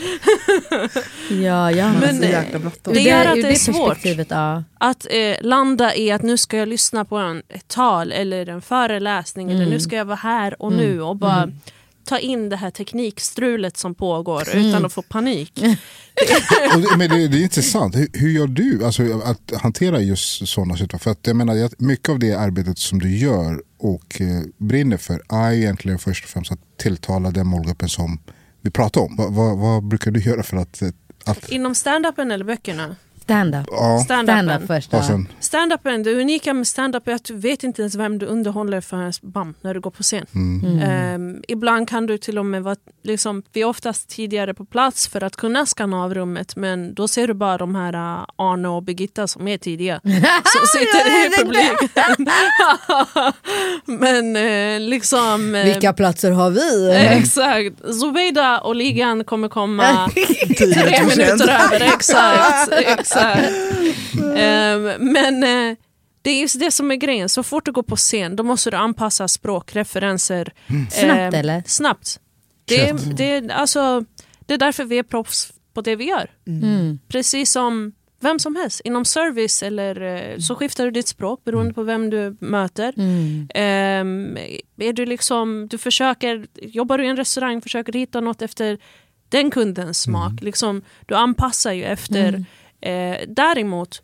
[1.44, 1.92] Ja, ja.
[2.02, 2.94] Men, så eh, jäkla bråttom.
[2.94, 3.90] det gör att det är svårt.
[3.90, 4.64] perspektivet, Ja.
[4.78, 8.62] Att eh, landa i att nu ska jag lyssna på en, ett tal eller en
[8.62, 11.50] föreläsning eller nu ska jag vara här och nu och bara
[12.06, 15.52] ta in det här teknikstrulet som pågår utan att få panik.
[15.56, 17.96] Det- Men det, det är intressant.
[17.96, 21.00] Hur, hur gör du alltså, att hantera just sådana situationer?
[21.04, 25.22] För att jag menar, mycket av det arbetet som du gör och eh, brinner för
[25.30, 28.20] är egentligen först och främst att tilltala den målgruppen som
[28.62, 29.16] vi pratar om.
[29.16, 30.82] Vad, vad, vad brukar du göra för att...
[30.82, 30.90] eh,
[31.26, 32.96] att Inom stand-upen eller böckerna?
[33.24, 33.68] Stand-up.
[33.72, 34.44] ja, Stand-upen.
[34.46, 34.90] Stand-up först.
[34.94, 35.04] Ja.
[35.04, 38.82] sen, Stand-upen, det unika med stand-up är att du vet inte ens vem du underhåller
[38.82, 40.26] förrän bam, när du går på scen.
[40.36, 40.80] mm.
[40.80, 45.08] Ehm, ibland kan du till och med vara, liksom, vi är oftast tidigare på plats
[45.08, 48.68] för att kunna skanna av rummet men då ser du bara de här uh, Arne
[48.68, 50.00] och Birgitta som är tidiga.
[50.04, 52.28] som sitter i publiken.
[54.00, 55.56] men eh, liksom...
[55.56, 56.92] eh, Vilka platser har vi?
[57.20, 57.94] Exakt.
[58.02, 60.10] Zubeida och ligan kommer komma
[60.58, 61.82] tre minuter över.
[61.94, 62.72] Exakt.
[62.72, 63.13] exakt.
[64.36, 65.78] Ehm, men eh,
[66.22, 67.30] det är just det som är grejen.
[67.30, 70.54] Så fort du går på scen då måste du anpassa språk, referenser.
[70.92, 71.64] Snabbt, ehm, eller?
[71.66, 72.20] Snabbt.
[72.66, 74.06] Det är, det, är, alltså,
[74.40, 76.30] det är därför vi är proffs på det vi gör.
[76.48, 77.00] Mm.
[77.08, 78.82] Precis som vem som helst.
[78.84, 82.94] Inom service eller eh, så skiftar du ditt språk beroende på vem du möter.
[82.98, 83.48] Mm.
[83.54, 84.38] Ehm,
[84.78, 88.78] är du liksom, du försöker, jobbar du i en restaurang försöker du hitta något efter
[89.30, 90.42] den kundens smak.
[90.42, 92.46] Liksom, du anpassar ju efter.
[92.86, 94.02] Eh, däremot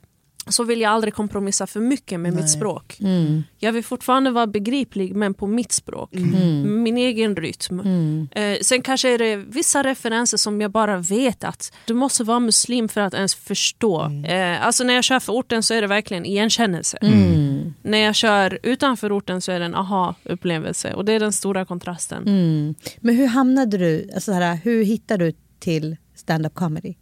[0.48, 2.42] så vill jag aldrig kompromissa för mycket med Nej.
[2.42, 2.98] mitt språk.
[3.00, 3.44] Mm.
[3.58, 6.15] Jag vill fortfarande vara begriplig men på mitt språk.
[6.15, 6.84] Mm.
[6.84, 7.80] Min egen rytm.
[7.80, 8.28] Mm.
[8.32, 12.39] Eh, sen kanske är det vissa referenser som jag bara vet att du måste vara
[12.39, 14.12] muslim för att ens förstå.
[14.28, 16.98] Eh, alltså när jag kör för orten så är det verkligen igenkännelse.
[17.02, 17.74] Mm.
[17.82, 21.65] När jag kör utanför orten så är det en aha-upplevelse och det är den stora
[21.65, 22.24] kontrasten.
[22.28, 22.76] Mm.
[23.00, 26.94] Men hur hamnade du, alltså så här, hur hittade du till stand-up comedy?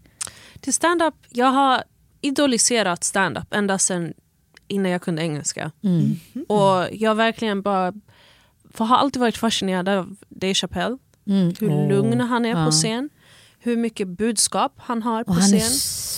[0.61, 1.83] Till stand-up, jag har
[2.21, 4.13] idoliserat stand-up ända sedan
[4.67, 5.71] innan jag kunde engelska.
[5.83, 6.15] Mm.
[6.47, 7.93] Och jag verkligen bara
[8.73, 10.97] för har alltid varit fascinerad av Dave Chappelle.
[11.59, 12.65] hur Åh, lugn han är ja.
[12.65, 13.09] på scen.
[13.59, 15.69] Hur mycket budskap han har på Och han är scen.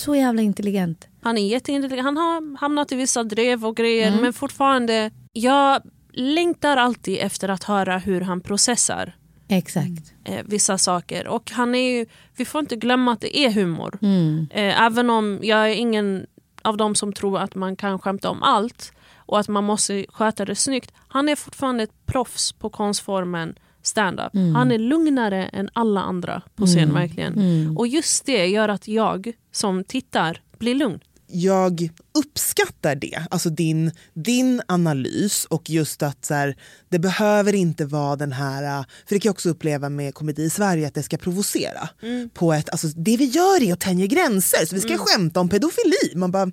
[0.04, 1.08] så jävla intelligent.
[1.22, 2.04] Han är jätteintelligent.
[2.06, 4.20] Han har hamnat i vissa drev och grejer Mm.
[4.22, 9.16] men fortfarande, jag längtar alltid efter att höra hur han processar
[9.50, 10.12] Exakt.
[10.24, 11.26] eh, vissa saker.
[11.28, 13.98] Och han är ju, vi får inte glömma att det är humor.
[14.02, 14.46] Mm.
[14.50, 16.26] Eh, även om jag är ingen
[16.62, 20.44] av dem som tror att man kan skämta om allt och att man måste sköta
[20.44, 20.92] det snyggt.
[21.08, 24.34] Han är fortfarande ett proffs på konstformen stand-up.
[24.34, 24.54] Mm.
[24.54, 26.94] Han är lugnare än alla andra på scen Mm.
[26.94, 27.32] verkligen.
[27.32, 27.76] Mm.
[27.78, 31.00] Och just det gör att jag som tittar blir lugn.
[31.32, 36.56] Jag uppskattar det, alltså din, din analys och just att så här,
[36.88, 40.50] det behöver inte vara den här, för det kan jag också uppleva med komedi i
[40.50, 41.88] Sverige, att det ska provocera.
[42.34, 45.48] På ett, alltså, det vi gör är att tänja gränser, så vi ska skämta om
[45.48, 46.14] pedofili.
[46.16, 46.50] Man bara,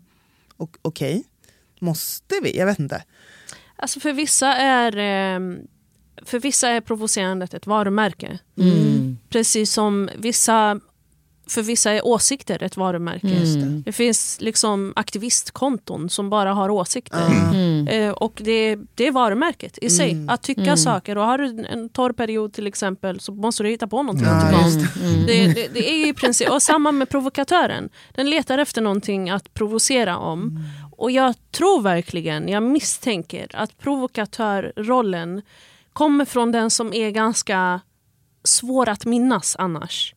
[0.58, 1.24] "Ok- okej,
[1.80, 2.58] måste vi?
[2.58, 3.04] Jag vet inte.
[3.76, 5.40] Alltså för vissa är eh,
[6.26, 8.40] för vissa är provocerandet ett varumärke.
[8.60, 9.18] Mm.
[9.30, 10.80] Precis som vissa
[11.50, 13.28] för vissa är åsikter ett varumärke.
[13.28, 13.84] Mm.
[13.86, 17.28] Det finns liksom aktivistkonton som bara har åsikter.
[17.54, 17.88] Mm.
[17.88, 20.12] Eh, och det, det är varumärket i sig.
[20.12, 20.30] Mm.
[20.30, 20.78] Att tycka Mm.
[20.78, 21.18] saker.
[21.18, 24.36] Och har du en torr period till exempel så måste du hitta på någonting Ja,
[24.36, 25.10] att tycka om.
[25.14, 25.26] Mm.
[25.26, 27.90] Det, det, det är ju i princip, och samma med provokatören.
[28.16, 30.64] Den letar efter någonting att provocera om.
[30.98, 35.42] Och jag tror verkligen, jag misstänker att provokatörrollen
[35.94, 37.82] kommer från den som är ganska
[38.48, 40.16] svår att minnas annars.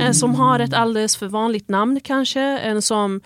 [0.00, 2.40] En som har ett alldeles för vanligt namn kanske.
[2.40, 3.20] En som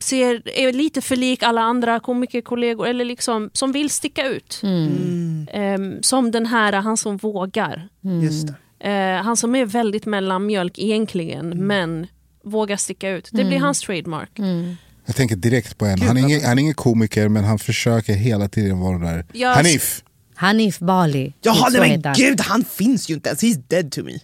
[0.00, 4.60] ser, är lite för lik alla andra komikerkollegor eller liksom, som vill sticka ut.
[4.62, 5.48] Mm.
[5.52, 7.88] Ehm, som den här, han som vågar.
[8.22, 8.54] Just det.
[8.90, 12.06] Eh, han som är väldigt mellanmjölk egentligen men
[12.44, 13.28] vågar sticka ut.
[13.32, 14.38] Det blir hans trademark.
[14.38, 14.76] Mm.
[15.06, 16.00] Jag tänker direkt på en.
[16.02, 19.24] Han är, ingen, han är ingen komiker men han försöker hela tiden vara där.
[19.32, 20.02] Jag- Hanif!
[20.40, 21.32] Hanif Bali.
[21.42, 23.42] Jaha, nej men gud, han finns ju inte ens.
[23.42, 24.12] He's dead to me.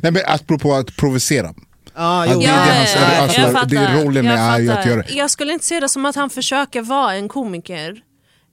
[0.00, 1.54] Nej men apropå att provocera.
[1.94, 2.40] Ah, jo.
[2.40, 3.68] det- det är hans- Ja, alltså, jag fattar.
[3.68, 6.30] det- rollen jag är ju att göra- Jag skulle inte se det som att han
[6.30, 8.02] försöker vara en komiker.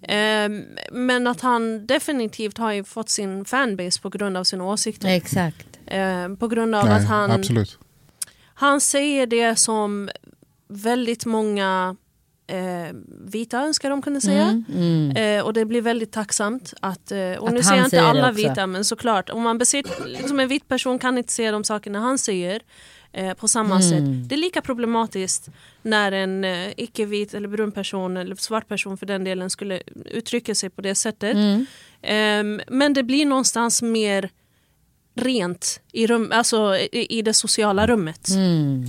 [0.07, 5.09] Ehm, men att han definitivt har ju fått sin fanbase på grund av sina åsikter.
[5.09, 5.67] Exakt.
[5.87, 7.77] Ehm, på grund av Nej, att han, absolut.
[8.53, 10.09] han säger det som
[10.69, 11.95] väldigt många
[12.53, 14.43] eh, vita önskar de kunde säga.
[14.43, 14.65] Mm.
[14.75, 15.39] Mm.
[15.39, 18.31] Eh, och det blir väldigt tacksamt att, eh, och Att nu säger jag inte alla
[18.31, 21.99] vita men såklart, om man besitter, liksom en vit person kan inte säga de sakerna
[21.99, 22.61] han säger
[23.11, 23.81] eh, på samma Mm.
[23.89, 24.29] sätt.
[24.29, 25.49] Det är lika problematiskt
[25.81, 30.55] när en eh, icke-vit eller brun person eller svart person för den delen skulle uttrycka
[30.55, 31.35] sig på det sättet.
[31.35, 31.65] Mm.
[32.01, 34.29] Ehm, men det blir någonstans mer
[35.15, 38.29] rent i, rum, alltså, i, i det sociala rummet.
[38.29, 38.85] Mm.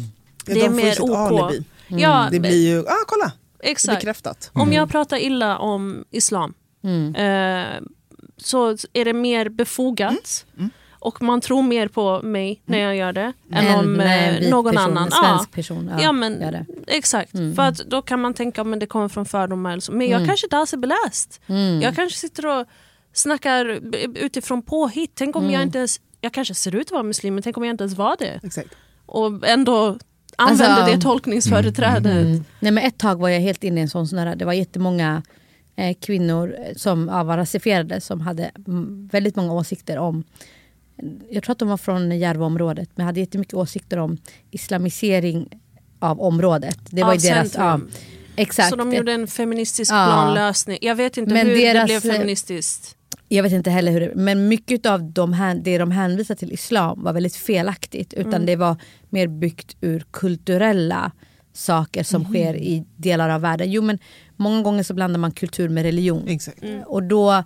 [0.47, 1.17] Det är de mer OK.
[1.17, 1.65] alibi.
[1.89, 3.33] Ja, Det blir ju, ah kolla,
[3.71, 4.01] exakt.
[4.01, 4.51] bekräftat.
[4.55, 7.15] Om jag pratar illa om islam Mm.
[7.15, 7.81] eh,
[8.37, 10.47] så är det mer befogat.
[10.59, 10.71] Mm.
[10.99, 14.51] Och man tror mer på mig när jag gör det än En- om eh, vit
[14.51, 15.05] någon person, annan.
[15.05, 15.91] En svensk person.
[15.93, 16.67] Ja, Ja, men, gör det.
[16.87, 17.55] Exakt, Mm.
[17.55, 19.71] för att då kan man tänka att det kommer från fördomar.
[19.73, 19.93] eller så.
[19.93, 20.29] Men jag Mm.
[20.29, 21.41] kanske inte alls är beläst.
[21.47, 21.83] Mm.
[21.83, 22.67] Jag kanske sitter och
[23.13, 23.65] snackar
[24.19, 25.11] utifrån påhitt.
[25.15, 25.55] Tänk om Mm.
[25.55, 27.85] jag inte ens, jag kanske ser ut att vara muslim men tänk om jag inte
[27.85, 28.41] ens var det.
[28.43, 28.69] Exakt.
[29.07, 29.99] Och ändå
[30.39, 32.07] använder Alltså, det tolkningsföreträdet.
[32.27, 32.45] Mm.
[32.61, 34.53] Nej, men ett tag var jag helt inne i en sån, sån där, det var
[34.53, 35.23] jättemånga
[35.77, 40.25] eh, kvinnor som ja, var rasifierade som hade mm, väldigt många åsikter om
[41.31, 44.19] jag tror att de var från Järvaområdet men hade jättemycket åsikter om
[44.51, 45.49] islamisering
[45.99, 46.79] av området.
[46.91, 47.81] Det var Av ju deras, ja,
[48.37, 48.69] exakt.
[48.71, 50.07] Så de gjorde en feministisk Ja.
[50.07, 50.79] planlösning.
[50.81, 52.94] Jag vet inte Men hur deras- det blev feministiskt.
[53.29, 56.53] Jag vet inte heller hur det Men mycket av de här, det de hänvisar till
[56.53, 58.13] islam var väldigt felaktigt.
[58.15, 58.47] Utan Mm.
[58.47, 58.77] det var
[59.11, 61.13] mer byggt ur kulturella
[61.53, 62.31] saker som Mhm.
[62.33, 63.71] sker i delar av världen.
[63.71, 63.99] Jo men
[64.37, 66.29] många gånger så blandar man kultur med religion.
[66.29, 66.63] Exakt.
[66.87, 67.45] Och då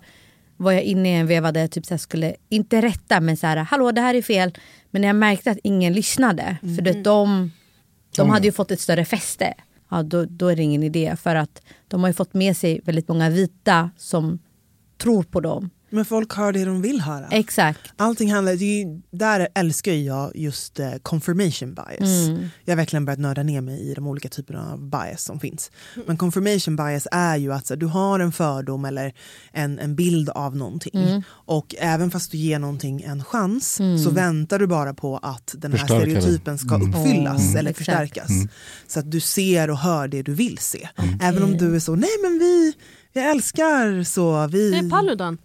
[0.57, 3.37] var jag inne i en veva där jag typ så här skulle, inte rätta men
[3.37, 4.53] så här, hallå det här är fel.
[4.91, 7.51] Men jag märkte att ingen lyssnade, för det, de,
[8.15, 9.53] de hade ju fått ett större fäste.
[9.91, 12.81] Ja, då, då är det ingen idé för att de har ju fått med sig
[12.83, 14.39] väldigt många vita som
[14.99, 15.69] tror på dem.
[15.89, 17.27] Men folk hör det de vill höra.
[17.31, 17.79] Exakt.
[17.97, 22.27] Allting handlar, det är ju, där älskar jag just eh, confirmation bias.
[22.27, 22.49] Mm.
[22.65, 25.71] Jag har verkligen börjat nörda ner mig i de olika typerna av bias som finns.
[26.07, 29.13] Men confirmation bias är ju att så, du har en fördom eller
[29.53, 30.91] en, en bild av någonting.
[31.03, 31.21] Mm.
[31.29, 33.99] Och även fast du ger någonting en chans Mm.
[33.99, 36.89] så väntar du bara på att den här Förstärka stereotypen ska Mm.
[36.93, 37.57] uppfyllas Mm.
[37.57, 37.77] eller Exakt.
[37.85, 38.29] förstärkas.
[38.29, 38.47] Mm.
[38.87, 40.89] Så att du ser och hör det du vill se.
[41.21, 42.73] Även om du är så, nej men vi,
[43.13, 44.71] jag älskar så, vi...
[44.71, 45.37] Det är Paludan.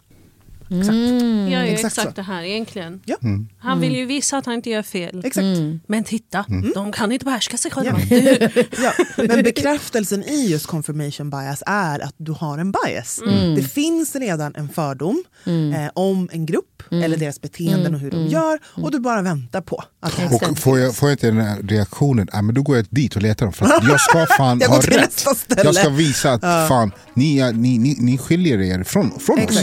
[0.82, 1.52] Mm.
[1.52, 2.14] Jag gör Exakt exakt, så.
[2.14, 3.00] det här egentligen.
[3.04, 3.16] Ja.
[3.58, 5.22] Han vill ju visa att han inte gör fel.
[5.24, 5.46] Exakt.
[5.86, 8.00] Men titta, de kan inte behärska sig själva.
[8.10, 8.48] Ja.
[8.82, 8.92] ja.
[9.16, 13.20] Men bekräftelsen i just confirmation bias är att du har en bias.
[13.56, 18.26] Det finns redan en fördom eh, om en grupp eller deras beteenden och hur de
[18.26, 21.14] gör och du bara väntar på att det här ska Och får jag, får jag
[21.14, 23.52] inte den här reaktionen, ja, men då går jag dit och letar dem.
[23.52, 25.24] För att jag ska fan Jag ha rätt.
[25.48, 29.62] Jag ska visa att fan, ni, ni, ni, ni skiljer er från, från oss.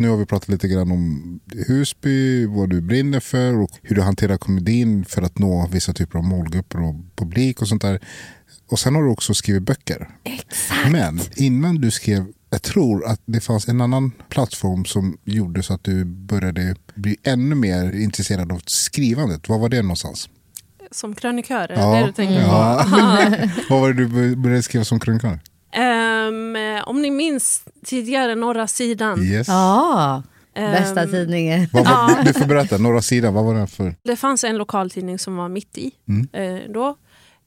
[0.00, 4.02] Nu har vi pratat lite grann om Husby, vad du brinner för och hur du
[4.02, 8.00] hanterar komedin för att nå vissa typer av målgrupper och publik och sånt där.
[8.70, 10.08] Och sen har du också skrivit böcker.
[10.24, 10.90] Exakt.
[10.90, 15.74] Men innan du skrev, jag tror att det fanns en annan plattform som gjorde så
[15.74, 19.48] att du började bli ännu mer intresserad av skrivandet.
[19.48, 20.28] Var var det någonstans?
[20.90, 22.50] Som krönikör, det det du tänker på?
[22.50, 22.86] ja.
[23.70, 25.40] Vad var det du började skriva som krönikör?
[25.72, 26.56] Ehm,
[26.86, 29.22] om ni minns tidigare Norra sidan.
[29.22, 29.48] Yes.
[29.48, 31.68] Ehm, bästa tidningen.
[31.72, 33.94] Vad var, du får berätta, Norra sidan, vad var det för?
[34.04, 36.28] Det fanns en lokaltidning som var mitt i Mm.
[36.32, 36.96] eh, då.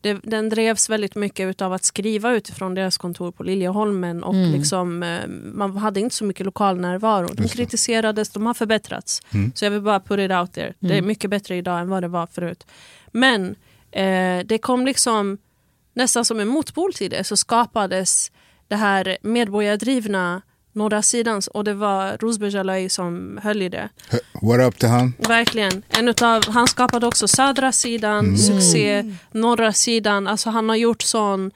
[0.02, 5.04] Det, den drevs väldigt mycket av att skriva utifrån deras kontor på Liljeholmen och liksom,
[5.04, 7.28] eh, man hade inte så mycket lokal närvaro.
[7.34, 9.22] De kritiserades, de har förbättrats.
[9.34, 9.52] Mm.
[9.56, 10.74] Så jag vill bara put it out there.
[10.80, 12.68] Det är mycket bättre idag än vad det var förut.
[13.12, 13.56] Men
[13.92, 15.38] eh, det kom liksom
[15.94, 18.32] nästan som en motpol till det så skapades
[18.68, 20.42] det här medborgardrivna
[20.76, 23.90] Norra sidans och det var Rosberg Jalai som höll i det.
[24.42, 25.14] What up till han?
[25.18, 25.84] Verkligen.
[25.90, 30.28] En utav, han skapade också södra sidan, succé, norra sidan.
[30.28, 31.52] Alltså han har gjort sån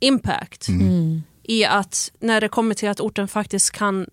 [0.00, 0.66] impact
[1.42, 4.06] i att när det kommer till att orten faktiskt kan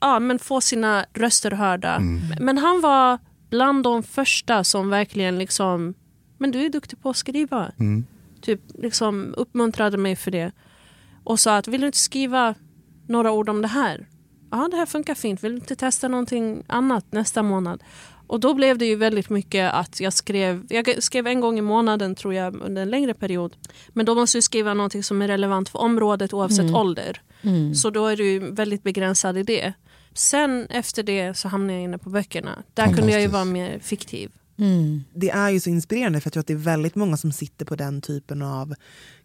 [0.00, 1.98] ja, men få sina röster hörda.
[2.40, 3.18] Men han var
[3.50, 5.94] bland de första som verkligen liksom,
[6.38, 7.72] men du är duktig på att skriva.
[8.44, 10.52] Typ liksom uppmuntrade mig för det.
[11.24, 12.54] Och sa att vill du inte skriva
[13.08, 14.08] några ord om det här?
[14.50, 15.44] Ja, det här funkar fint.
[15.44, 17.82] Vill du inte testa någonting annat nästa månad?
[18.26, 21.62] Och då blev det ju väldigt mycket att jag skrev, jag skrev en gång i
[21.62, 23.56] månaden tror jag under en längre period.
[23.88, 27.22] Men då måste du skriva någonting som är relevant för området oavsett ålder.
[27.74, 29.72] Så då är du väldigt begränsad i det.
[30.14, 32.62] Sen efter det så hamnade jag inne på böckerna.
[32.74, 34.30] Där kunde jag ju vara mer fiktiv.
[35.14, 37.64] Det är ju så inspirerande för jag tror att det är väldigt många som sitter
[37.64, 38.74] på den typen av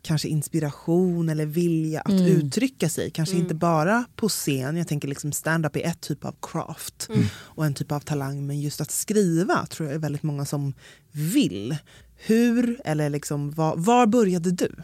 [0.01, 3.11] kanske inspiration eller vilja att uttrycka sig.
[3.11, 7.65] Kanske inte bara på scen, jag tänker liksom stand-up är ett typ av craft och
[7.65, 10.73] en typ av talang men just att skriva tror jag är väldigt många som
[11.11, 11.77] vill.
[12.15, 14.75] Hur eller liksom var, var började du?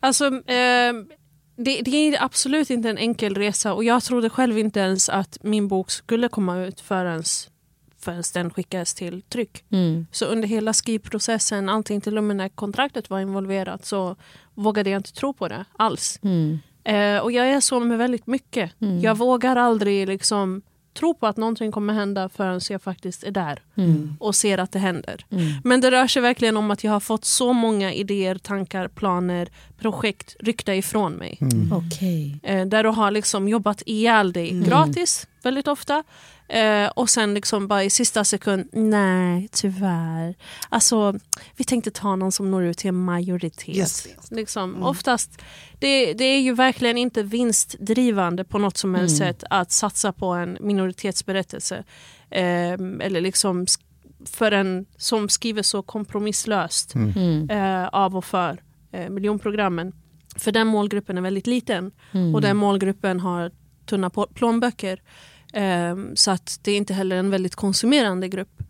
[0.00, 0.92] Alltså, eh,
[1.56, 5.38] det, det är absolut inte en enkel resa och jag trodde själv inte ens att
[5.42, 7.22] min bok skulle komma ut förrän,
[8.00, 9.64] förrän den skickades till tryck.
[9.70, 10.06] Mm.
[10.12, 14.16] Så under hela skrivprocessen, allting till och med när kontraktet var involverat så
[14.54, 16.18] vågade jag inte tro på det alls.
[16.22, 16.58] Mm.
[16.84, 18.72] Eh, och jag är så med väldigt mycket.
[19.02, 20.62] Jag vågar aldrig liksom
[20.94, 24.16] tro på att någonting kommer hända förrän jag faktiskt är där Mm.
[24.20, 25.26] och ser att det händer.
[25.64, 29.48] Men det rör sig verkligen om att jag har fått så många idéer, tankar, planer,
[29.78, 31.38] projekt ryckta ifrån mig.
[31.72, 32.40] Okej.
[32.42, 36.04] Eh, där du har liksom jobbat ihjäl dig gratis väldigt ofta.
[36.48, 40.34] Eh, och sen liksom bara i sista sekund, nej tyvärr.
[40.68, 41.14] Alltså,
[41.56, 44.08] vi tänkte ta någon som når ut till en majoritet.
[44.28, 44.36] Det.
[44.36, 45.42] Liksom, Oftast,
[45.78, 50.26] det, det är ju verkligen inte vinstdrivande på något som helst sätt att satsa på
[50.26, 51.84] en minoritetsberättelse.
[52.30, 53.66] Eh, eller liksom
[54.26, 56.94] för en som skriver så kompromisslöst
[57.50, 59.92] eh, av och för eh, miljonprogrammen.
[60.36, 61.92] För den målgruppen är väldigt liten
[62.34, 63.50] och den målgruppen har
[63.90, 65.02] tunna plånböcker.
[65.52, 68.62] Eh, så att det är inte heller en väldigt konsumerande grupp.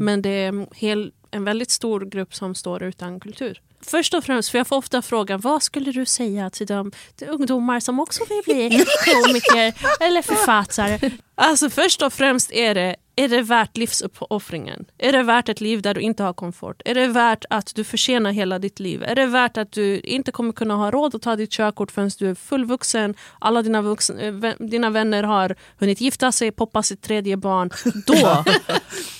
[0.00, 3.62] Men det är hel, en väldigt stor grupp som står utan kultur.
[3.80, 7.28] Först och främst, för jag får ofta frågan, vad skulle du säga till de till
[7.28, 11.10] ungdomar som också vill bli komiker eller författare?
[11.34, 14.84] Alltså först och främst är det, är det värt livsuppoffringen?
[14.98, 16.82] Är det värt ett liv där du inte har komfort?
[16.84, 19.02] Är det värt att du förtjänar hela ditt liv?
[19.02, 22.10] Är det värt att du inte kommer kunna ha råd att ta ditt körkort förrän
[22.18, 23.14] du är fullvuxen?
[23.38, 27.70] Alla dina, vuxen, eh, dina vänner har hunnit gifta sig, poppa sitt tredje barn.
[28.06, 28.44] Då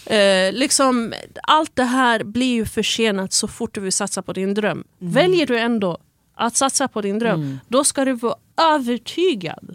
[0.09, 4.55] Eh, liksom, allt det här blir ju försenat så fort du vill satsa på din
[4.55, 4.85] dröm.
[4.99, 5.99] Väljer du ändå
[6.35, 8.35] att satsa på din dröm, då ska du vara
[8.75, 9.75] övertygad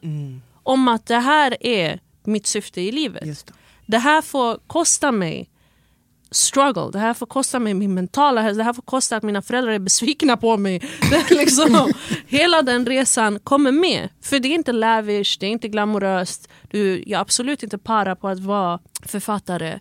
[0.64, 3.54] om att det här är mitt syfte i livet.
[3.94, 4.00] Det.
[4.00, 5.50] Här får kosta mig
[6.32, 9.42] struggle, det här får kosta mig min mentala hälsa, det här får kosta att mina
[9.42, 10.80] föräldrar är besvikna på mig.
[11.10, 11.92] Det liksom,
[12.28, 14.10] hela den resan kommer med.
[14.22, 16.50] För det är inte lavish, det är inte glamoröst.
[16.72, 19.80] Du, jag är absolut inte para på att vara författare.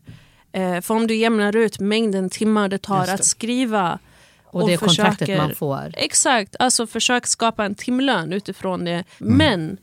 [0.53, 3.13] Eh, för om du jämnar ut mängden timmar det tar det.
[3.13, 3.99] att skriva
[4.45, 5.95] Och det är kontraktet försöker- man får.
[5.97, 9.05] Exakt, alltså försök skapa en timlön utifrån det.
[9.21, 9.37] Mm.
[9.37, 9.79] Men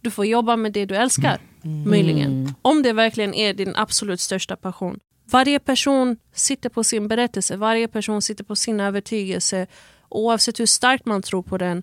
[0.00, 2.54] Du får jobba med det du älskar, möjligen.
[2.62, 4.98] Om det verkligen är din absolut största passion.
[5.30, 9.66] Varje person sitter på sin berättelse, varje person sitter på sin övertygelse.
[10.08, 11.82] Oavsett hur starkt man tror på den,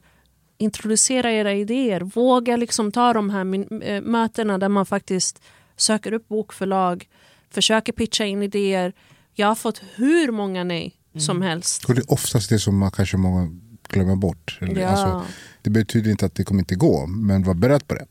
[0.58, 2.02] introducera era idéer.
[2.02, 5.42] Våga liksom ta de här äh, mötena där man faktiskt
[5.78, 7.08] söker upp bokförlag,
[7.50, 8.94] försöker pitcha in idéer.
[9.34, 11.86] Jag har fått hur många nej som helst.
[11.86, 13.50] Och det är oftast det som man kanske många
[13.90, 14.58] glömmer bort.
[14.62, 14.88] Eller, Ja.
[14.88, 18.06] Alltså, det betyder inte att det kommer inte gå, men var beredd på det.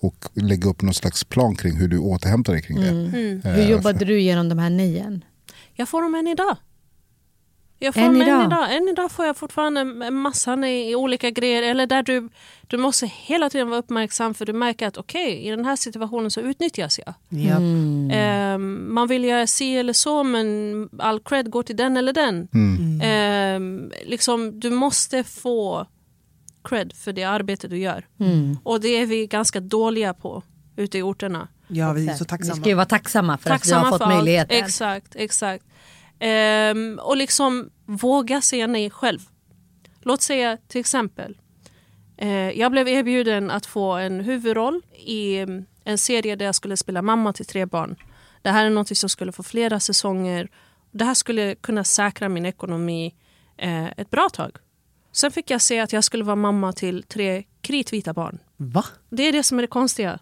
[0.00, 2.88] Och lägga upp någon slags plan kring hur du återhämtar dig kring det.
[2.88, 3.40] Mm.
[3.44, 5.24] Eh, Hur jobbade du igenom de här nejen?
[5.74, 6.56] Jag får dem än idag.
[7.80, 8.40] Jag får Än dem idag?
[8.40, 8.76] än idag.
[8.76, 11.62] Än idag får jag fortfarande en massa nej i olika grejer.
[11.62, 12.28] Eller där du,
[12.66, 16.30] du måste hela tiden vara uppmärksam för du märker att okej, i den här situationen
[16.30, 17.14] så utnyttjas jag.
[17.28, 17.56] Ja.
[17.56, 18.10] Mm.
[18.14, 22.48] Ehm, man vill göra si eller så men all cred går till den eller den.
[22.54, 23.00] Mm.
[23.04, 25.86] Ehm, liksom, du måste få
[26.64, 28.06] cred för det arbete du gör.
[28.20, 28.58] Mm.
[28.62, 30.42] Och det är vi ganska dåliga på
[30.76, 31.48] ute i orterna.
[31.68, 32.60] ja, vi är så Vi tacksamma.
[32.60, 34.64] ska ju vara tacksamma för att vi har fått möjligheten.
[34.64, 35.64] Exakt, exakt.
[36.18, 39.20] Ehm, och liksom våga säga nej själv.
[40.02, 41.38] Låt säga till exempel,
[42.16, 46.76] eh, jag blev erbjuden att få en huvudroll i mm, en serie där jag skulle
[46.76, 47.96] spela mamma till tre barn.
[48.42, 50.48] Det här är något som skulle få flera säsonger.
[50.90, 53.14] Det här skulle kunna säkra min ekonomi
[53.56, 54.56] eh, ett bra tag.
[55.12, 58.38] Sen fick jag se att jag skulle vara mamma till tre kritvita barn.
[58.56, 58.84] Va?
[59.10, 60.18] Det är det som är det konstiga.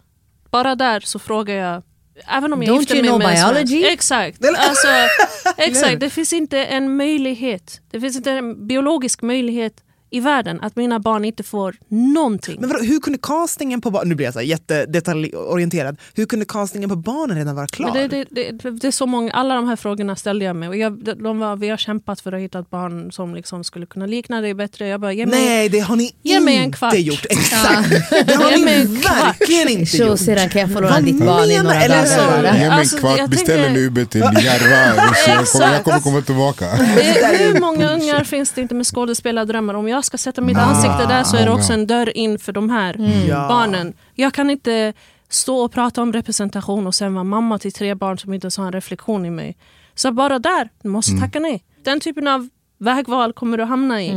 [0.51, 1.83] Bara där så frågar jag,
[2.27, 3.85] även om jag Don't you know en svensk- biology?
[3.85, 4.45] Exakt.
[4.45, 4.89] Alltså,
[5.57, 6.01] exakt.
[6.01, 9.83] Det finns inte en möjlighet, det finns inte en biologisk möjlighet
[10.17, 12.57] i världen att mina barn inte får någonting.
[12.61, 16.45] Men vadå, hur kunde castingen på barnen, nu blir jag så här jättedetaljorienterad, hur kunde
[16.45, 17.93] castingen på barnen redan vara klar?
[17.95, 20.69] Det, det, det, det är så många, alla de här frågorna ställde jag mig.
[20.69, 23.87] Och jag, de- var, vi har kämpat för att hitta ett barn som liksom skulle
[23.87, 24.87] kunna likna dig bättre.
[24.89, 26.95] Jag bara, ge mig, Nej, det har ni Ge mig en inte kvart.
[26.99, 27.27] gjort.
[27.31, 27.91] Exakt.
[28.27, 30.19] Det har Ge ni verkligen inte gjort.
[30.19, 32.37] sedan kan jag få låna Vad ditt barn i några eller dagar så- bara.
[32.47, 35.05] Ge mig en Alltså, kvart, jag beställ en Uber till Järva.
[35.27, 36.65] Jag kommer, komma tillbaka.
[36.75, 39.75] Hur många ungar finns det inte med skådespelardrömmar?
[39.75, 42.39] Om jag ska sätta mitt Nah, ansikte där så är det också en dörr in
[42.39, 43.47] för de här Ja.
[43.49, 43.95] barnen.
[44.15, 44.93] Jag kan inte
[45.29, 48.57] stå och prata om representation och sen vara mamma till tre barn som inte ens
[48.57, 49.57] har en reflektion i mig.
[49.95, 51.65] Så bara där, du måste tacka nej.
[51.85, 52.49] Den typen av
[52.79, 54.11] vägval kommer du hamna i.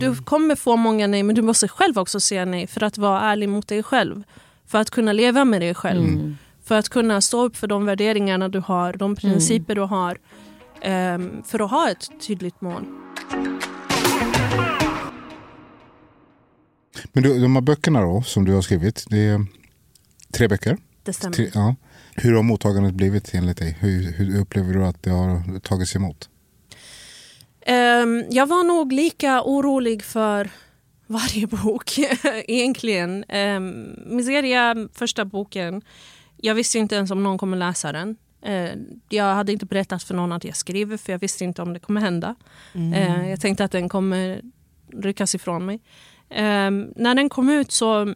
[0.00, 3.20] Du kommer få många nej men du måste själv också säga nej för att vara
[3.20, 4.22] ärlig mot dig själv.
[4.66, 6.36] För att kunna leva med dig själv.
[6.64, 10.18] För att kunna stå upp för de värderingarna du har, de principer du har.
[10.82, 12.84] ehm, för att ha ett tydligt mål.
[17.12, 19.46] Men du, de här böckerna då, som du har skrivit, det är
[20.32, 20.78] tre böcker.
[21.02, 21.34] Det stämmer.
[21.34, 21.74] Tre, ja.
[22.14, 23.76] Hur har mottagandet blivit enligt dig?
[23.80, 26.28] Hur, hur upplever du att det har tagits emot?
[27.60, 30.50] Ehm, jag var nog lika orolig för
[31.06, 31.98] varje bok
[32.46, 33.24] egentligen.
[33.24, 35.82] Um, Miseria, första boken,
[36.36, 38.16] jag visste inte ens om någon kommer läsa den.
[38.42, 38.70] Eh,
[39.08, 41.80] jag hade inte berättat för någon att jag skriver för jag visste inte om det
[41.80, 42.34] kommer hända.
[42.74, 44.40] Eh, jag tänkte att den kommer
[44.92, 45.80] ryckas ifrån mig.
[46.30, 48.14] Ehm, när den kom ut så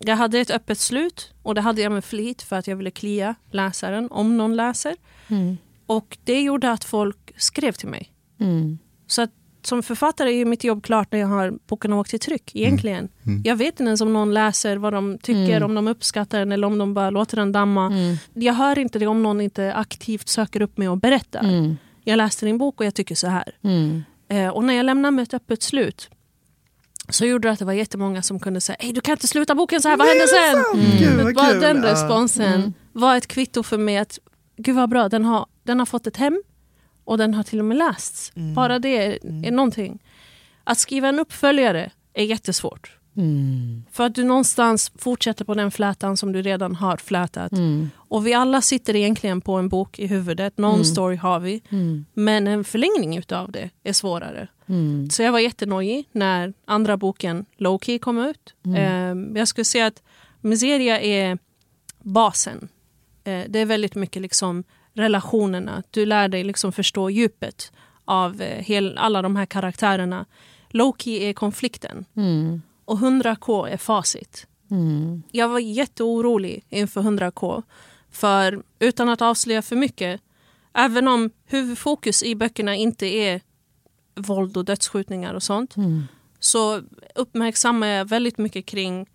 [0.00, 2.90] jag hade ett öppet slut och det hade jag med flit för att jag ville
[2.90, 4.96] klia läsaren om någon läser.
[5.28, 5.56] Mm.
[5.86, 8.12] Och det gjorde att folk skrev till mig.
[8.40, 8.78] Mm.
[9.06, 9.30] Så att
[9.62, 13.08] som författare är ju mitt jobb klart när jag har boken åkt till tryck egentligen.
[13.44, 15.62] Jag vet inte ens om någon läser vad de tycker, Mm.
[15.62, 17.86] om de uppskattar den eller om de bara låter den damma.
[17.86, 18.16] Mm.
[18.34, 21.44] Jag hör inte det om någon inte aktivt söker upp mig och berättar.
[21.44, 21.76] Mm.
[22.04, 23.52] Jag läste din bok och jag tycker så här.
[23.62, 24.02] Mm.
[24.28, 26.10] Eh, och när jag lämnade med ett öppet slut
[27.08, 29.54] så gjorde det att det var jättemånga som kunde säga Ey, du kan inte sluta
[29.54, 30.80] boken så här, vad händer sen?
[30.80, 30.98] Mm.
[30.98, 32.72] Gud, vad Bara den responsen Mm.
[32.92, 34.18] var ett kvitto för mig att
[34.56, 36.42] gud vad bra, den har, den har fått ett hem
[37.04, 38.32] och den har till och med lästs.
[38.36, 38.54] Mm.
[38.54, 40.02] Bara det är, är någonting.
[40.64, 42.97] Att skriva en uppföljare är jättesvårt.
[43.18, 43.84] Mm.
[43.90, 47.52] För att du någonstans fortsätter på den flätan som du redan har flätat.
[47.52, 47.90] Mm.
[47.96, 50.58] Och vi alla sitter egentligen på en bok i huvudet.
[50.58, 50.84] Någon Mm.
[50.84, 51.62] story har vi.
[51.70, 52.04] Mm.
[52.14, 54.48] Men en förlängning utav det är svårare.
[54.66, 55.10] Mm.
[55.10, 58.54] Så jag var jättenojig när andra boken Low-Key kom ut.
[58.76, 60.02] Eh, jag skulle säga att
[60.40, 61.38] Miseria är
[62.02, 62.68] basen.
[63.24, 64.64] Eh, det är väldigt mycket liksom
[64.94, 65.82] relationerna.
[65.90, 67.72] Du lär dig liksom förstå djupet
[68.04, 70.26] av eh, hel, alla de här karaktärerna.
[70.70, 72.62] Low-Key är konflikten Mm.
[72.88, 74.46] Och 100K är facit.
[74.70, 75.22] Mm.
[75.32, 77.62] Jag var jätteorolig inför 100K.
[78.10, 80.20] För utan att avslöja för mycket,
[80.74, 83.40] även om huvudfokus i böckerna inte är
[84.14, 86.02] våld och dödsskjutningar och sånt, Mm.
[86.38, 86.80] så
[87.14, 89.06] uppmärksammar jag väldigt mycket kring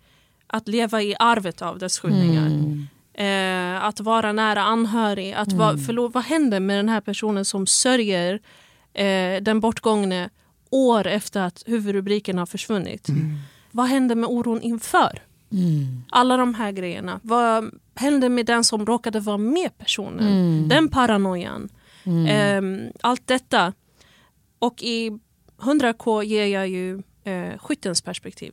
[0.46, 2.46] att leva i arvet av dödsskjutningar.
[2.46, 2.86] Mm.
[3.14, 5.32] Eh, att vara nära anhörig.
[5.32, 8.40] Att va, förlor, vad händer med den här personen som sörjer
[8.92, 10.30] eh, den bortgångne
[10.70, 13.08] år efter att huvudrubriken har försvunnit?
[13.74, 15.22] Vad händer med oron inför?
[16.10, 17.20] Alla de här grejerna.
[17.22, 20.24] Vad hände med den som råkade vara med personen?
[20.68, 21.68] Den paranoian.
[22.28, 23.72] Ehm, allt detta.
[24.58, 25.10] Och i
[25.58, 28.52] 100K ger jag ju eh, skyttens perspektiv.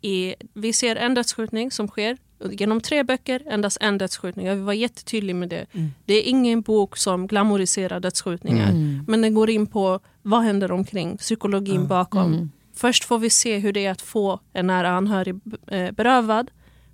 [0.00, 2.16] I, vi ser en dödsskjutning som sker
[2.50, 4.46] genom tre böcker, endast en dödsskjutning.
[4.46, 5.66] Jag vill vara jättetydlig med det.
[6.04, 8.72] Det är ingen bok som glamoriserar dödsskjutningar.
[9.06, 12.50] Men den går in på vad händer omkring, psykologin bakom.
[12.74, 16.50] Först får vi se hur det är att få en nära anhörig eh, berövad.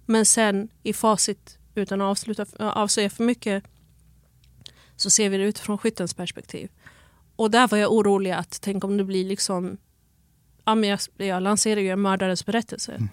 [0.06, 3.64] Men sen i facit, utan att avsluta, avslöja för mycket,
[4.96, 6.70] så ser vi det utifrån skyttens perspektiv.
[7.36, 9.76] Och där var jag orolig att tänk om det blir liksom...
[10.64, 13.08] Ja, men jag, jag lanserar ju en mördares berättelse.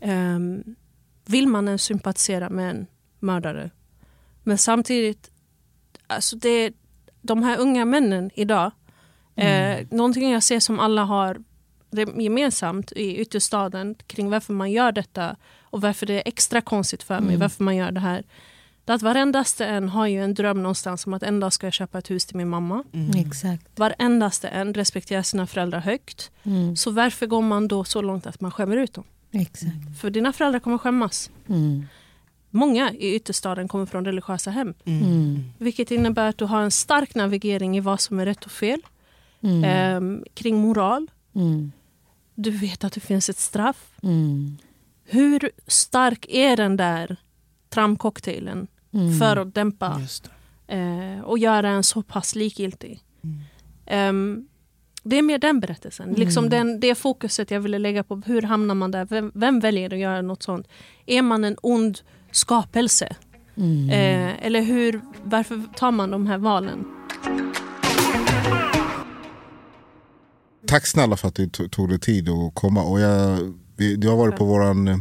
[0.00, 0.76] Ehm,
[1.26, 2.86] vill man ens sympatisera med en
[3.18, 3.70] mördare?
[4.42, 5.30] Men samtidigt,
[6.06, 6.72] alltså det,
[7.22, 8.70] de här unga männen idag,
[9.36, 11.42] eh, någonting jag ser som alla har
[12.16, 17.20] gemensamt i ytterstaden kring varför man gör detta och varför det är extra konstigt för
[17.20, 18.24] mig, varför man gör det här.
[18.84, 21.74] Det att varendaste en har ju en dröm någonstans om att en dag ska jag
[21.74, 22.84] köpa ett hus till min mamma.
[23.16, 23.78] Exakt.
[23.78, 26.30] Varendaste en respekterar sina föräldrar högt.
[26.76, 29.04] Så varför går man då så långt att man skämmer ut dem?
[29.32, 30.00] Exakt.
[30.00, 31.30] För dina föräldrar kommer skämmas.
[31.48, 31.86] Mm.
[32.50, 34.74] Många i ytterstaden kommer från religiösa hem.
[34.84, 35.44] Mm.
[35.58, 38.80] Vilket innebär att du har en stark navigering i vad som är rätt och fel.
[39.42, 39.64] Mm.
[39.64, 41.06] ehm, kring moral.
[41.34, 41.72] Mm.
[42.42, 43.90] Du vet att det finns ett straff.
[44.02, 44.56] Mm.
[45.04, 47.16] Hur stark är den där
[47.68, 49.18] tramcocktailen Mm.
[49.18, 50.00] för att dämpa
[50.66, 53.00] eh, och göra en så pass likgiltig?
[53.86, 54.48] Ehm,
[55.02, 56.12] det är mer den berättelsen.
[56.12, 58.22] Liksom den, det fokuset jag ville lägga på.
[58.26, 59.04] Hur hamnar man där?
[59.04, 60.68] Vem, vem väljer att göra något sånt?
[61.06, 63.16] Är man en ond skapelse?
[63.56, 63.90] Mm.
[63.90, 66.84] Eh, eller hur, varför tar man de här valen?
[70.66, 72.82] Tack snälla för att du to- tog dig tid att komma.
[72.82, 73.38] Och jag,
[73.76, 74.98] du har varit på våran eh,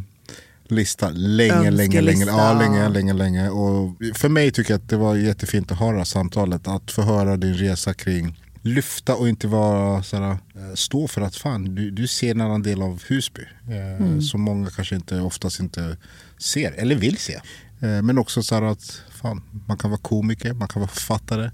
[0.67, 2.25] lista länge, länge, länge.
[2.25, 3.49] Ja, länge, länge, länge.
[3.49, 6.67] Och för mig tycker jag att det var jättefint att höra samtalet.
[6.67, 10.37] Att få höra din resa kring lyfta och inte vara såhär, eh,
[10.75, 13.41] stå för att fan, du, du ser en annan del av Husby.
[13.41, 15.97] Eh, Som många kanske inte, oftast inte
[16.37, 17.33] ser eller vill se.
[17.79, 21.51] Eh, men också så här att fan, man kan vara komiker, man kan vara författare.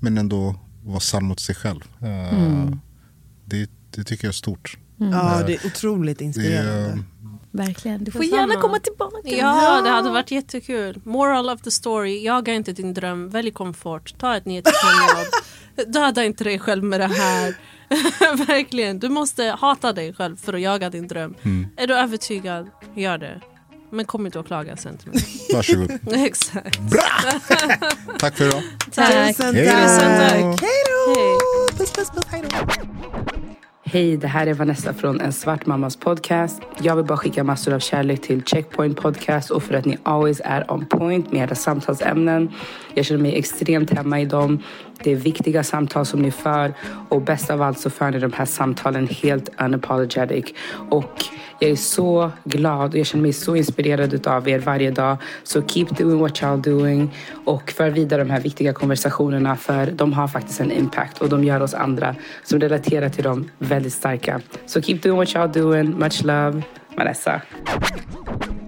[0.00, 0.54] Men ändå
[0.84, 1.80] vara sann mot sig själv.
[2.02, 2.68] Eh,
[3.46, 4.76] det, det tycker jag är stort.
[4.98, 6.70] Ja, det är otroligt Det inspirerande.
[6.72, 6.98] är,
[7.50, 8.04] Verkligen.
[8.04, 8.40] Du får Detsamma.
[8.40, 9.18] gärna komma tillbaka.
[9.24, 11.00] Ja, det hade varit jättekul.
[11.04, 15.18] Moral of the story, jaga inte din dröm, välj komfort, ta ett 9 till 5
[15.18, 15.92] jobb.
[15.92, 17.54] Döda inte dig själv med det här.
[18.46, 21.34] Verkligen, du måste hata dig själv för att jaga din dröm.
[21.76, 23.40] Är du övertygad, gör det.
[23.90, 25.20] Men kom inte och klaga sen till mig.
[25.52, 25.90] varsågod.
[26.12, 26.78] Exakt.
[28.18, 28.62] Tack för idag.
[28.92, 29.36] Tack.
[29.36, 30.60] Tusen tack!
[30.60, 31.14] Hej då!
[31.16, 31.38] Hej.
[31.78, 32.24] Puss, puss, puss.
[32.30, 33.35] Hej då!
[33.88, 36.62] Hej, det här är Vanessa från En svart mammas podcast.
[36.80, 40.40] Jag vill bara skicka massor av kärlek till Checkpoint Podcast och för att ni always
[40.44, 42.52] är on point med era samtalsämnen.
[42.94, 44.62] Jag känner mig extremt hemma i dem.
[45.02, 46.74] Det är viktiga samtal som ni för
[47.08, 50.54] och bäst av allt så för ni de här samtalen helt unapologetic.
[50.90, 51.24] Och
[51.58, 55.16] jag är så glad och jag känner mig så inspirerad av er varje dag.
[55.42, 60.12] Så keep doing what you're doing och för vidare de här viktiga konversationerna för de
[60.12, 64.40] har faktiskt en impact och de gör oss andra som relaterar till dem väldigt starka.
[64.66, 65.98] Så keep doing what you're doing.
[65.98, 66.62] Much love.
[66.96, 67.42] Vanessa.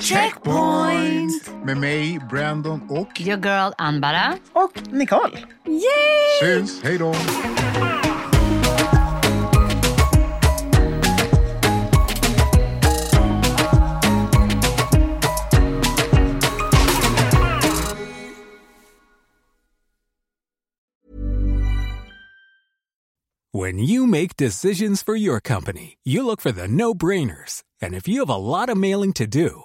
[0.00, 1.50] Checkpoint!
[1.64, 4.36] Med mig, Brandon och Your girl Anbara.
[4.52, 5.38] Och Nicole.
[6.40, 6.82] syns.
[6.82, 7.14] Hej då!
[23.52, 27.62] When you make decisions for your company, you look for the no brainers.
[27.82, 29.64] And if you have a lot of mailing to do,